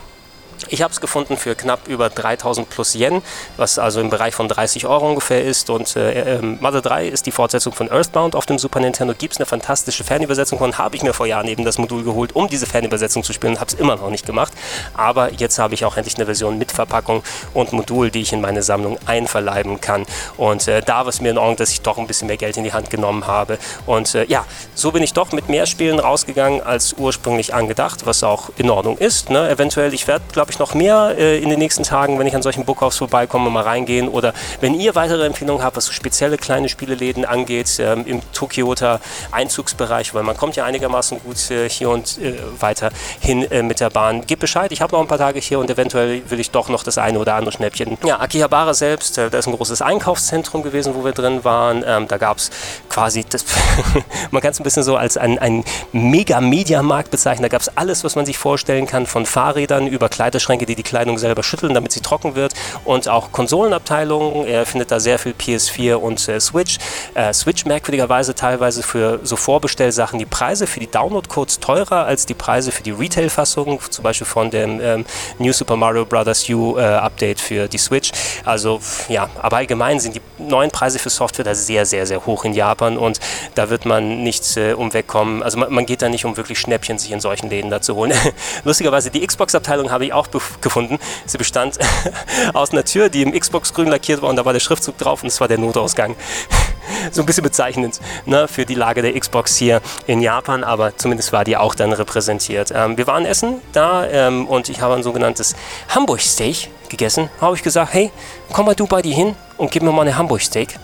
Ich 0.68 0.82
habe 0.82 0.92
es 0.92 1.00
gefunden 1.00 1.36
für 1.36 1.54
knapp 1.54 1.88
über 1.88 2.08
3000 2.08 2.68
plus 2.68 2.94
Yen, 2.94 3.22
was 3.56 3.78
also 3.78 4.00
im 4.00 4.10
Bereich 4.10 4.34
von 4.34 4.48
30 4.48 4.86
Euro 4.86 5.08
ungefähr 5.08 5.44
ist. 5.44 5.70
Und 5.70 5.96
äh, 5.96 6.36
äh, 6.36 6.42
Mother 6.42 6.82
3 6.82 7.08
ist 7.08 7.26
die 7.26 7.30
Fortsetzung 7.30 7.72
von 7.72 7.90
Earthbound 7.90 8.34
auf 8.34 8.46
dem 8.46 8.58
Super 8.58 8.80
Nintendo. 8.80 9.14
Gibt 9.16 9.34
es 9.34 9.38
eine 9.38 9.46
fantastische 9.46 10.04
Fernübersetzung 10.04 10.58
von, 10.58 10.78
habe 10.78 10.96
ich 10.96 11.02
mir 11.02 11.12
vor 11.12 11.26
Jahren 11.26 11.48
eben 11.48 11.64
das 11.64 11.78
Modul 11.78 12.04
geholt, 12.04 12.34
um 12.34 12.48
diese 12.48 12.66
Fernübersetzung 12.66 13.22
zu 13.22 13.32
spielen, 13.32 13.60
habe 13.60 13.68
es 13.68 13.74
immer 13.74 13.96
noch 13.96 14.10
nicht 14.10 14.26
gemacht. 14.26 14.52
Aber 14.94 15.32
jetzt 15.32 15.58
habe 15.58 15.74
ich 15.74 15.84
auch 15.84 15.96
endlich 15.96 16.16
eine 16.16 16.26
Version 16.26 16.58
mit 16.58 16.72
Verpackung 16.72 17.22
und 17.54 17.72
Modul, 17.72 18.10
die 18.10 18.22
ich 18.22 18.32
in 18.32 18.40
meine 18.40 18.62
Sammlung 18.62 18.98
einverleiben 19.06 19.80
kann. 19.80 20.06
Und 20.36 20.68
äh, 20.68 20.82
da 20.82 21.00
war 21.00 21.08
es 21.08 21.20
mir 21.20 21.30
in 21.30 21.38
Ordnung, 21.38 21.56
dass 21.56 21.70
ich 21.70 21.82
doch 21.82 21.98
ein 21.98 22.06
bisschen 22.06 22.26
mehr 22.26 22.36
Geld 22.36 22.56
in 22.56 22.64
die 22.64 22.72
Hand 22.72 22.90
genommen 22.90 23.26
habe. 23.26 23.58
Und 23.86 24.14
äh, 24.14 24.24
ja, 24.24 24.44
so 24.74 24.92
bin 24.92 25.02
ich 25.02 25.12
doch 25.12 25.32
mit 25.32 25.48
mehr 25.48 25.66
Spielen 25.66 25.98
rausgegangen 25.98 26.62
als 26.62 26.94
ursprünglich 26.94 27.54
angedacht, 27.54 28.06
was 28.06 28.22
auch 28.22 28.50
in 28.56 28.70
Ordnung 28.70 28.98
ist. 28.98 29.30
Ne? 29.30 29.48
Eventuell, 29.48 29.94
ich 29.94 30.08
werde, 30.08 30.24
glaube 30.32 30.45
ich, 30.50 30.56
ich, 30.56 30.58
noch 30.58 30.74
mehr 30.74 31.14
äh, 31.16 31.38
in 31.38 31.48
den 31.48 31.58
nächsten 31.58 31.82
Tagen, 31.82 32.18
wenn 32.18 32.26
ich 32.26 32.34
an 32.34 32.42
solchen 32.42 32.64
Bookhofs 32.64 32.96
vorbeikomme, 32.96 33.50
mal 33.50 33.62
reingehen. 33.62 34.08
Oder 34.08 34.32
wenn 34.60 34.74
ihr 34.74 34.94
weitere 34.94 35.26
Empfehlungen 35.26 35.62
habt, 35.62 35.76
was 35.76 35.86
so 35.86 35.92
spezielle 35.92 36.38
kleine 36.38 36.68
Spieleläden 36.68 37.24
angeht, 37.24 37.78
ähm, 37.78 38.04
im 38.06 38.20
Tokioter 38.32 39.00
Einzugsbereich, 39.32 40.14
weil 40.14 40.22
man 40.22 40.36
kommt 40.36 40.56
ja 40.56 40.64
einigermaßen 40.64 41.20
gut 41.20 41.50
äh, 41.50 41.68
hier 41.68 41.90
und 41.90 42.18
äh, 42.18 42.34
weiter 42.58 42.90
hin 43.20 43.50
äh, 43.50 43.62
mit 43.62 43.80
der 43.80 43.90
Bahn. 43.90 44.26
Gebt 44.26 44.40
Bescheid, 44.40 44.72
ich 44.72 44.80
habe 44.80 44.94
noch 44.94 45.00
ein 45.00 45.08
paar 45.08 45.18
Tage 45.18 45.40
hier 45.40 45.58
und 45.58 45.70
eventuell 45.70 46.22
will 46.30 46.40
ich 46.40 46.50
doch 46.50 46.68
noch 46.68 46.82
das 46.82 46.98
eine 46.98 47.18
oder 47.18 47.34
andere 47.34 47.52
Schnäppchen. 47.52 47.98
Ja, 48.04 48.20
Akihabara 48.20 48.74
selbst, 48.74 49.18
äh, 49.18 49.30
da 49.30 49.38
ist 49.38 49.46
ein 49.46 49.56
großes 49.56 49.82
Einkaufszentrum 49.82 50.62
gewesen, 50.62 50.94
wo 50.94 51.04
wir 51.04 51.12
drin 51.12 51.44
waren. 51.44 51.84
Ähm, 51.86 52.08
da 52.08 52.16
gab 52.16 52.38
es 52.38 52.50
quasi, 52.88 53.24
das 53.28 53.44
man 54.30 54.42
kann 54.42 54.52
es 54.52 54.60
ein 54.60 54.64
bisschen 54.64 54.82
so 54.82 54.96
als 54.96 55.16
ein, 55.16 55.38
ein 55.38 55.64
Mega-Media-Markt 55.92 57.10
bezeichnen. 57.10 57.42
Da 57.42 57.48
gab 57.48 57.60
es 57.60 57.76
alles, 57.76 58.04
was 58.04 58.16
man 58.16 58.26
sich 58.26 58.38
vorstellen 58.38 58.86
kann, 58.86 59.06
von 59.06 59.26
Fahrrädern 59.26 59.86
über 59.86 60.08
Kleiderschränke 60.36 60.66
die 60.66 60.74
die 60.74 60.82
Kleidung 60.82 61.18
selber 61.18 61.42
schütteln, 61.42 61.72
damit 61.74 61.92
sie 61.92 62.00
trocken 62.00 62.34
wird. 62.34 62.52
Und 62.84 63.08
auch 63.08 63.32
Konsolenabteilungen. 63.32 64.46
Er 64.46 64.66
findet 64.66 64.90
da 64.90 65.00
sehr 65.00 65.18
viel 65.18 65.32
PS4 65.32 65.94
und 65.94 66.28
äh, 66.28 66.40
Switch. 66.40 66.78
Äh, 67.14 67.32
Switch 67.32 67.64
merkwürdigerweise 67.64 68.34
teilweise 68.34 68.82
für 68.82 69.20
so 69.22 69.36
Vorbestellsachen 69.36 70.18
die 70.18 70.26
Preise 70.26 70.66
für 70.66 70.80
die 70.80 70.90
Download-Codes 70.90 71.60
teurer 71.60 72.04
als 72.04 72.26
die 72.26 72.34
Preise 72.34 72.70
für 72.70 72.82
die 72.82 72.90
Retail-Fassung, 72.90 73.80
zum 73.90 74.02
Beispiel 74.02 74.26
von 74.26 74.50
dem 74.50 74.80
ähm, 74.80 75.04
New 75.38 75.52
Super 75.52 75.76
Mario 75.76 76.04
Bros. 76.04 76.48
U 76.50 76.76
äh, 76.76 76.82
Update 76.82 77.40
für 77.40 77.68
die 77.68 77.78
Switch. 77.78 78.12
Also 78.44 78.80
ja, 79.08 79.28
aber 79.40 79.56
allgemein 79.58 80.00
sind 80.00 80.16
die 80.16 80.20
neuen 80.38 80.70
Preise 80.70 80.98
für 80.98 81.10
Software 81.10 81.44
da 81.44 81.54
sehr, 81.54 81.86
sehr, 81.86 82.06
sehr 82.06 82.26
hoch 82.26 82.44
in 82.44 82.52
Japan 82.52 82.98
und 82.98 83.20
da 83.54 83.70
wird 83.70 83.86
man 83.86 84.22
nicht 84.22 84.56
äh, 84.56 84.74
umwegkommen. 84.74 85.42
Also 85.42 85.58
man, 85.58 85.72
man, 85.72 85.86
geht 85.86 86.02
da 86.02 86.08
nicht 86.08 86.24
um 86.24 86.36
wirklich 86.36 86.58
Schnäppchen 86.58 86.98
sich 86.98 87.12
in 87.12 87.20
solchen 87.20 87.48
Läden 87.48 87.70
da 87.70 87.80
zu 87.80 87.94
holen. 87.94 88.12
Lustigerweise 88.64 89.10
die 89.10 89.26
Xbox-Abteilung 89.26 89.90
habe 89.90 90.04
ich 90.04 90.12
auch 90.12 90.25
gefunden. 90.60 90.98
Sie 91.26 91.38
bestand 91.38 91.78
aus 92.54 92.72
einer 92.72 92.84
Tür, 92.84 93.08
die 93.08 93.22
im 93.22 93.32
Xbox 93.32 93.72
grün 93.72 93.88
lackiert 93.88 94.22
war 94.22 94.30
und 94.30 94.36
da 94.36 94.44
war 94.44 94.52
der 94.52 94.60
Schriftzug 94.60 94.98
drauf 94.98 95.22
und 95.22 95.28
es 95.28 95.40
war 95.40 95.48
der 95.48 95.58
Notausgang. 95.58 96.16
so 97.10 97.22
ein 97.22 97.26
bisschen 97.26 97.42
bezeichnend 97.42 98.00
ne, 98.26 98.48
für 98.48 98.64
die 98.64 98.74
Lage 98.74 99.02
der 99.02 99.18
Xbox 99.18 99.56
hier 99.56 99.80
in 100.06 100.20
Japan, 100.20 100.64
aber 100.64 100.96
zumindest 100.96 101.32
war 101.32 101.44
die 101.44 101.56
auch 101.56 101.74
dann 101.74 101.92
repräsentiert. 101.92 102.72
Ähm, 102.74 102.96
wir 102.96 103.06
waren 103.06 103.24
essen 103.24 103.60
da 103.72 104.06
ähm, 104.06 104.46
und 104.46 104.68
ich 104.68 104.80
habe 104.80 104.94
ein 104.94 105.02
sogenanntes 105.02 105.56
Hamburg-Steak 105.88 106.70
gegessen. 106.88 107.30
Habe 107.40 107.56
ich 107.56 107.62
gesagt, 107.62 107.92
hey, 107.92 108.10
komm 108.52 108.66
mal 108.66 108.74
du 108.74 108.86
bei 108.86 109.02
dir 109.02 109.14
hin 109.14 109.34
und 109.56 109.70
gib 109.70 109.82
mir 109.82 109.92
mal 109.92 110.02
eine 110.02 110.16
Hamburg-Steak. 110.16 110.78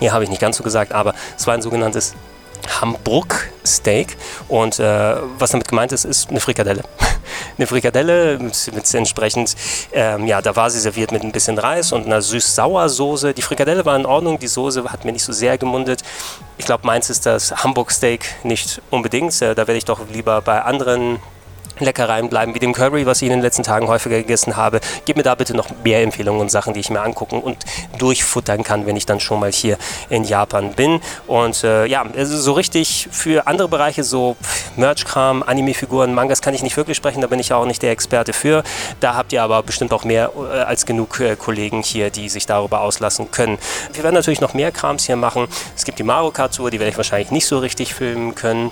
Ja, 0.00 0.12
habe 0.12 0.24
ich 0.24 0.30
nicht 0.30 0.40
ganz 0.40 0.56
so 0.56 0.62
gesagt, 0.62 0.92
aber 0.92 1.14
es 1.36 1.46
war 1.46 1.54
ein 1.54 1.62
sogenanntes 1.62 2.14
Hamburg 2.80 3.50
Steak 3.64 4.16
und 4.48 4.78
äh, 4.78 5.16
was 5.38 5.50
damit 5.50 5.68
gemeint 5.68 5.92
ist, 5.92 6.04
ist 6.04 6.30
eine 6.30 6.40
Frikadelle. 6.40 6.82
eine 7.56 7.66
Frikadelle 7.66 8.38
mit, 8.38 8.70
mit 8.74 8.94
entsprechend, 8.94 9.54
ähm, 9.92 10.26
ja, 10.26 10.42
da 10.42 10.56
war 10.56 10.70
sie 10.70 10.80
serviert 10.80 11.12
mit 11.12 11.22
ein 11.22 11.32
bisschen 11.32 11.58
Reis 11.58 11.92
und 11.92 12.06
einer 12.06 12.22
süß-sauer 12.22 12.88
Soße. 12.88 13.34
Die 13.34 13.42
Frikadelle 13.42 13.84
war 13.84 13.96
in 13.96 14.06
Ordnung, 14.06 14.38
die 14.38 14.48
Soße 14.48 14.84
hat 14.84 15.04
mir 15.04 15.12
nicht 15.12 15.24
so 15.24 15.32
sehr 15.32 15.58
gemundet. 15.58 16.02
Ich 16.58 16.66
glaube, 16.66 16.86
meins 16.86 17.10
ist 17.10 17.26
das 17.26 17.64
Hamburg 17.64 17.90
Steak 17.90 18.26
nicht 18.44 18.80
unbedingt. 18.90 19.40
Äh, 19.42 19.54
da 19.54 19.66
werde 19.66 19.78
ich 19.78 19.84
doch 19.84 20.00
lieber 20.12 20.40
bei 20.40 20.62
anderen 20.62 21.18
Leckereien 21.78 22.28
bleiben, 22.28 22.54
wie 22.54 22.58
dem 22.58 22.72
Curry, 22.72 23.06
was 23.06 23.22
ich 23.22 23.26
in 23.26 23.32
den 23.32 23.42
letzten 23.42 23.62
Tagen 23.62 23.88
häufiger 23.88 24.16
gegessen 24.16 24.56
habe. 24.56 24.80
Gib 25.04 25.16
mir 25.16 25.22
da 25.22 25.34
bitte 25.34 25.54
noch 25.54 25.68
mehr 25.84 26.02
Empfehlungen 26.02 26.40
und 26.40 26.50
Sachen, 26.50 26.74
die 26.74 26.80
ich 26.80 26.90
mir 26.90 27.00
angucken 27.00 27.40
und 27.40 27.58
durchfuttern 27.98 28.62
kann, 28.62 28.86
wenn 28.86 28.96
ich 28.96 29.06
dann 29.06 29.20
schon 29.20 29.40
mal 29.40 29.52
hier 29.52 29.76
in 30.08 30.24
Japan 30.24 30.72
bin. 30.72 31.00
Und 31.26 31.64
äh, 31.64 31.86
ja, 31.86 32.04
so 32.24 32.52
richtig 32.52 33.08
für 33.10 33.46
andere 33.46 33.68
Bereiche, 33.68 34.04
so 34.04 34.36
Merch-Kram, 34.76 35.42
Anime-Figuren, 35.42 36.14
Mangas 36.14 36.42
kann 36.42 36.54
ich 36.54 36.62
nicht 36.62 36.76
wirklich 36.76 36.96
sprechen, 36.96 37.20
da 37.20 37.26
bin 37.26 37.40
ich 37.40 37.52
auch 37.52 37.66
nicht 37.66 37.82
der 37.82 37.90
Experte 37.90 38.32
für. 38.32 38.62
Da 39.00 39.14
habt 39.14 39.32
ihr 39.32 39.42
aber 39.42 39.62
bestimmt 39.62 39.92
auch 39.92 40.04
mehr 40.04 40.32
äh, 40.36 40.58
als 40.60 40.86
genug 40.86 41.20
äh, 41.20 41.36
Kollegen 41.36 41.82
hier, 41.82 42.10
die 42.10 42.28
sich 42.28 42.46
darüber 42.46 42.80
auslassen 42.80 43.30
können. 43.30 43.58
Wir 43.92 44.02
werden 44.02 44.14
natürlich 44.14 44.40
noch 44.40 44.54
mehr 44.54 44.72
Krams 44.72 45.06
hier 45.06 45.16
machen. 45.16 45.46
Es 45.76 45.84
gibt 45.84 45.98
die 45.98 46.02
Mario 46.02 46.30
Kart 46.30 46.54
Tour, 46.54 46.70
die 46.70 46.78
werde 46.78 46.90
ich 46.90 46.96
wahrscheinlich 46.96 47.30
nicht 47.30 47.46
so 47.46 47.58
richtig 47.58 47.94
filmen 47.94 48.34
können. 48.34 48.70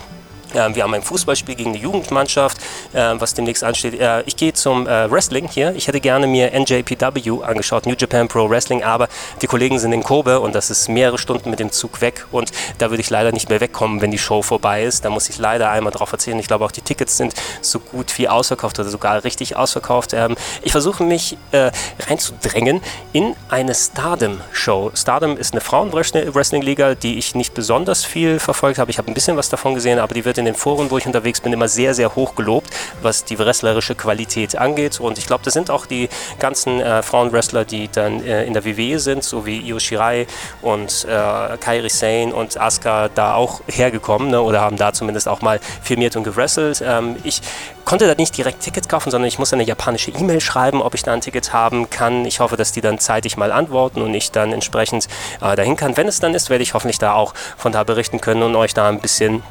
Ähm, 0.55 0.75
wir 0.75 0.83
haben 0.83 0.95
ein 0.95 1.03
Fußballspiel 1.03 1.55
gegen 1.55 1.73
die 1.73 1.81
Jugendmannschaft, 1.81 2.59
ähm, 2.95 3.21
was 3.21 3.35
demnächst 3.35 3.65
ansteht. 3.65 3.99
Äh, 4.01 4.23
ich 4.27 4.37
gehe 4.37 4.53
zum 4.53 4.87
äh, 4.87 5.11
Wrestling 5.11 5.49
hier. 5.49 5.75
Ich 5.77 5.89
hätte 5.89 6.01
gerne 6.01 6.27
mir 6.27 6.53
NJPW 6.53 7.43
angeschaut, 7.43 7.87
New 7.87 7.95
Japan 7.99 8.29
Pro 8.29 8.49
Wrestling, 8.49 8.83
aber 8.83 9.09
die 9.43 9.47
Kollegen 9.47 9.79
sind 9.79 9.93
in 9.93 10.03
Kobe 10.03 10.41
und 10.41 10.55
das 10.55 10.71
ist 10.71 10.89
mehrere 10.89 11.19
Stunden 11.19 11.51
mit 11.51 11.61
dem 11.61 11.71
Zug 11.71 12.01
weg 12.01 12.27
und 12.31 12.51
da 12.79 12.91
würde 12.91 13.01
ich 13.01 13.11
leider 13.11 13.33
nicht 13.33 13.49
mehr 13.49 13.61
wegkommen, 13.61 14.01
wenn 14.01 14.11
die 14.11 14.19
Show 14.19 14.43
vorbei 14.43 14.85
ist. 14.85 15.05
Da 15.05 15.11
muss 15.11 15.29
ich 15.29 15.39
leider 15.39 15.71
einmal 15.71 15.93
drauf 15.93 16.13
erzählen. 16.13 16.39
Ich 16.39 16.47
glaube 16.47 16.65
auch 16.65 16.73
die 16.73 16.83
Tickets 16.83 17.17
sind 17.17 17.35
so 17.61 17.79
gut 17.79 18.17
wie 18.19 18.29
ausverkauft 18.29 18.79
oder 18.79 18.89
sogar 18.89 19.25
richtig 19.25 19.57
ausverkauft. 19.57 20.13
Ähm, 20.13 20.37
ich 20.63 20.73
versuche 20.73 21.03
mich 21.03 21.37
äh, 21.53 21.71
reinzudrängen 22.09 22.81
in 23.13 23.35
eine 23.49 23.75
Stardom-Show. 23.75 24.93
Stardom 24.95 25.37
ist 25.37 25.53
eine 25.53 25.61
Frauen-Wrestling-Liga, 25.61 26.95
die 26.95 27.19
ich 27.19 27.35
nicht 27.35 27.55
besonders 27.55 28.05
viel 28.05 28.39
verfolgt 28.39 28.79
habe. 28.79 28.91
Ich 28.91 28.99
habe 28.99 29.11
ein 29.11 29.15
bisschen 29.15 29.37
was 29.37 29.49
davon 29.49 29.75
gesehen, 29.75 29.99
aber 29.99 30.15
die 30.15 30.25
wird 30.25 30.39
in 30.39 30.44
in 30.45 30.53
den 30.53 30.55
Foren, 30.55 30.91
wo 30.91 30.99
ich 30.99 31.07
unterwegs 31.07 31.41
bin, 31.41 31.53
immer 31.53 31.69
sehr, 31.69 31.95
sehr 31.95 32.15
hoch 32.15 32.35
gelobt, 32.35 32.69
was 33.01 33.25
die 33.25 33.39
wrestlerische 33.39 33.95
Qualität 33.95 34.57
angeht. 34.57 35.01
Und 35.01 35.17
ich 35.17 35.27
glaube, 35.27 35.43
das 35.43 35.55
sind 35.55 35.71
auch 35.71 35.87
die 35.87 36.11
ganzen 36.39 36.81
äh, 36.81 37.03
Frauenwrestler, 37.03 37.65
die 37.65 37.89
dann 37.89 38.23
äh, 38.25 38.45
in 38.45 38.53
der 38.53 38.65
WWE 38.65 38.99
sind, 38.99 39.25
so 39.25 39.47
wie 39.47 39.59
Io 39.61 39.79
Shirai 39.79 40.27
und 40.61 41.07
äh, 41.09 41.57
Kairi 41.59 41.89
Sane 41.89 42.35
und 42.35 42.61
Asuka 42.61 43.09
da 43.09 43.35
auch 43.35 43.63
hergekommen 43.69 44.31
ne, 44.31 44.43
oder 44.43 44.61
haben 44.61 44.77
da 44.77 44.93
zumindest 44.93 45.29
auch 45.29 45.41
mal 45.41 45.61
firmiert 45.83 46.15
und 46.17 46.25
gewrestelt. 46.25 46.83
Ähm, 46.87 47.17
ich 47.25 47.41
konnte 47.85 48.07
da 48.07 48.15
nicht 48.15 48.37
direkt 48.37 48.61
Tickets 48.61 48.89
kaufen, 48.89 49.11
sondern 49.11 49.29
ich 49.29 49.39
muss 49.39 49.53
eine 49.53 49.63
japanische 49.63 50.11
E-Mail 50.11 50.41
schreiben, 50.41 50.83
ob 50.83 50.95
ich 50.95 51.03
da 51.03 51.13
ein 51.13 51.21
Ticket 51.21 51.53
haben 51.53 51.89
kann. 51.89 52.25
Ich 52.27 52.41
hoffe, 52.41 52.57
dass 52.57 52.73
die 52.73 52.81
dann 52.81 52.99
zeitig 52.99 53.37
mal 53.37 53.53
antworten 53.53 54.03
und 54.03 54.13
ich 54.15 54.31
dann 54.31 54.53
entsprechend 54.53 55.09
äh, 55.41 55.57
dahin 55.57 55.77
kann. 55.77 55.97
Wenn 55.97 56.09
es 56.09 56.21
dann 56.21 56.35
ist, 56.35 56.51
werde 56.51 56.63
ich 56.63 56.75
hoffentlich 56.75 56.99
da 56.99 57.15
auch 57.15 57.35
von 57.57 57.73
da 57.73 57.85
berichten 57.85 58.21
können 58.21 58.43
und 58.43 58.55
euch 58.57 58.75
da 58.75 58.89
ein 58.89 59.01
bisschen 59.01 59.43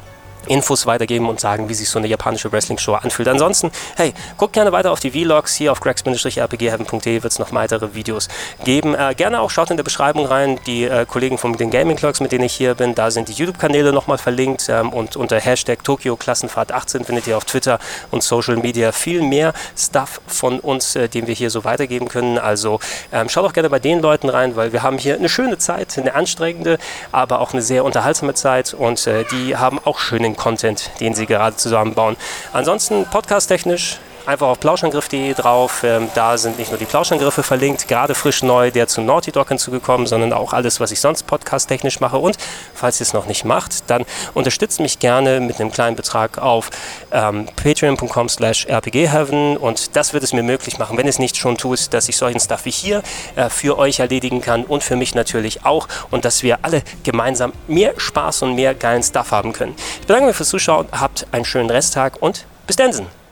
Infos 0.46 0.86
weitergeben 0.86 1.28
und 1.28 1.40
sagen, 1.40 1.68
wie 1.68 1.74
sich 1.74 1.88
so 1.88 1.98
eine 1.98 2.08
japanische 2.08 2.50
Wrestling-Show 2.52 2.94
anfühlt. 2.94 3.28
Ansonsten, 3.28 3.70
hey, 3.96 4.14
guckt 4.36 4.52
gerne 4.52 4.72
weiter 4.72 4.92
auf 4.92 5.00
die 5.00 5.10
Vlogs. 5.10 5.54
Hier 5.54 5.72
auf 5.72 5.80
gregs-rpgheaven.de 5.80 7.22
wird 7.22 7.32
es 7.32 7.38
noch 7.38 7.52
weitere 7.52 7.94
Videos 7.94 8.28
geben. 8.64 8.94
Äh, 8.94 9.14
gerne 9.14 9.40
auch 9.40 9.50
schaut 9.50 9.70
in 9.70 9.76
der 9.76 9.84
Beschreibung 9.84 10.26
rein. 10.26 10.58
Die 10.66 10.84
äh, 10.84 11.06
Kollegen 11.06 11.38
von 11.38 11.54
den 11.54 11.70
Gaming 11.70 11.96
Clocks, 11.96 12.20
mit 12.20 12.32
denen 12.32 12.44
ich 12.44 12.54
hier 12.54 12.74
bin, 12.74 12.94
da 12.94 13.10
sind 13.10 13.28
die 13.28 13.32
YouTube-Kanäle 13.32 13.92
nochmal 13.92 14.18
verlinkt. 14.18 14.68
Ähm, 14.68 14.92
und 14.92 15.16
unter 15.16 15.38
Hashtag 15.40 15.84
Tokyo 15.84 16.16
Klassenfahrt 16.16 16.72
18 16.72 17.04
findet 17.04 17.26
ihr 17.26 17.36
auf 17.36 17.44
Twitter 17.44 17.78
und 18.10 18.22
Social 18.22 18.56
Media 18.56 18.92
viel 18.92 19.22
mehr 19.22 19.52
Stuff 19.76 20.20
von 20.26 20.60
uns, 20.60 20.96
äh, 20.96 21.08
den 21.08 21.26
wir 21.26 21.34
hier 21.34 21.50
so 21.50 21.64
weitergeben 21.64 22.08
können. 22.08 22.38
Also 22.38 22.80
ähm, 23.12 23.28
schaut 23.28 23.44
auch 23.44 23.52
gerne 23.52 23.70
bei 23.70 23.78
den 23.78 24.00
Leuten 24.00 24.28
rein, 24.28 24.56
weil 24.56 24.72
wir 24.72 24.82
haben 24.82 24.98
hier 24.98 25.14
eine 25.14 25.28
schöne 25.28 25.58
Zeit, 25.58 25.98
eine 25.98 26.14
anstrengende, 26.14 26.78
aber 27.12 27.40
auch 27.40 27.52
eine 27.52 27.62
sehr 27.62 27.84
unterhaltsame 27.84 28.34
Zeit. 28.34 28.74
Und 28.74 29.06
äh, 29.06 29.24
die 29.30 29.56
haben 29.56 29.78
auch 29.84 29.98
Content, 30.36 30.90
den 31.00 31.14
sie 31.14 31.26
gerade 31.26 31.56
zusammenbauen. 31.56 32.16
Ansonsten 32.52 33.04
podcast-technisch 33.06 33.98
einfach 34.26 34.48
auf 34.48 34.60
plauschangriff.de 34.60 35.34
drauf. 35.34 35.82
Ähm, 35.84 36.08
da 36.14 36.38
sind 36.38 36.58
nicht 36.58 36.70
nur 36.70 36.78
die 36.78 36.84
Plauschangriffe 36.84 37.42
verlinkt, 37.42 37.88
gerade 37.88 38.14
frisch 38.14 38.42
neu 38.42 38.70
der 38.70 38.88
zu 38.88 39.00
Naughty 39.00 39.32
Dog 39.32 39.48
hinzugekommen, 39.48 40.06
sondern 40.06 40.32
auch 40.32 40.52
alles, 40.52 40.80
was 40.80 40.90
ich 40.92 41.00
sonst 41.00 41.26
podcast-technisch 41.26 42.00
mache. 42.00 42.18
Und 42.18 42.36
falls 42.74 43.00
ihr 43.00 43.04
es 43.04 43.12
noch 43.12 43.26
nicht 43.26 43.44
macht, 43.44 43.90
dann 43.90 44.04
unterstützt 44.34 44.80
mich 44.80 44.98
gerne 44.98 45.40
mit 45.40 45.60
einem 45.60 45.70
kleinen 45.70 45.96
Betrag 45.96 46.38
auf 46.38 46.70
ähm, 47.12 47.46
patreon.com 47.56 48.28
slash 48.28 48.66
rpgheaven 48.68 49.56
und 49.56 49.96
das 49.96 50.12
wird 50.12 50.24
es 50.24 50.32
mir 50.32 50.42
möglich 50.42 50.78
machen, 50.78 50.96
wenn 50.96 51.08
es 51.08 51.18
nicht 51.18 51.36
schon 51.36 51.56
tut, 51.56 51.92
dass 51.92 52.08
ich 52.08 52.16
solchen 52.16 52.40
Stuff 52.40 52.64
wie 52.64 52.70
hier 52.70 53.02
äh, 53.36 53.48
für 53.48 53.78
euch 53.78 54.00
erledigen 54.00 54.40
kann 54.40 54.64
und 54.64 54.82
für 54.82 54.96
mich 54.96 55.14
natürlich 55.14 55.64
auch 55.64 55.88
und 56.10 56.24
dass 56.24 56.42
wir 56.42 56.58
alle 56.62 56.82
gemeinsam 57.02 57.52
mehr 57.66 57.94
Spaß 57.96 58.42
und 58.42 58.54
mehr 58.54 58.74
geilen 58.74 59.02
Stuff 59.02 59.30
haben 59.30 59.52
können. 59.52 59.74
Ich 60.00 60.06
bedanke 60.06 60.26
mich 60.28 60.36
fürs 60.36 60.48
Zuschauen, 60.48 60.86
habt 60.92 61.26
einen 61.32 61.44
schönen 61.44 61.70
Resttag 61.70 62.20
und 62.20 62.46
bis 62.66 62.76
dann. 62.76 63.23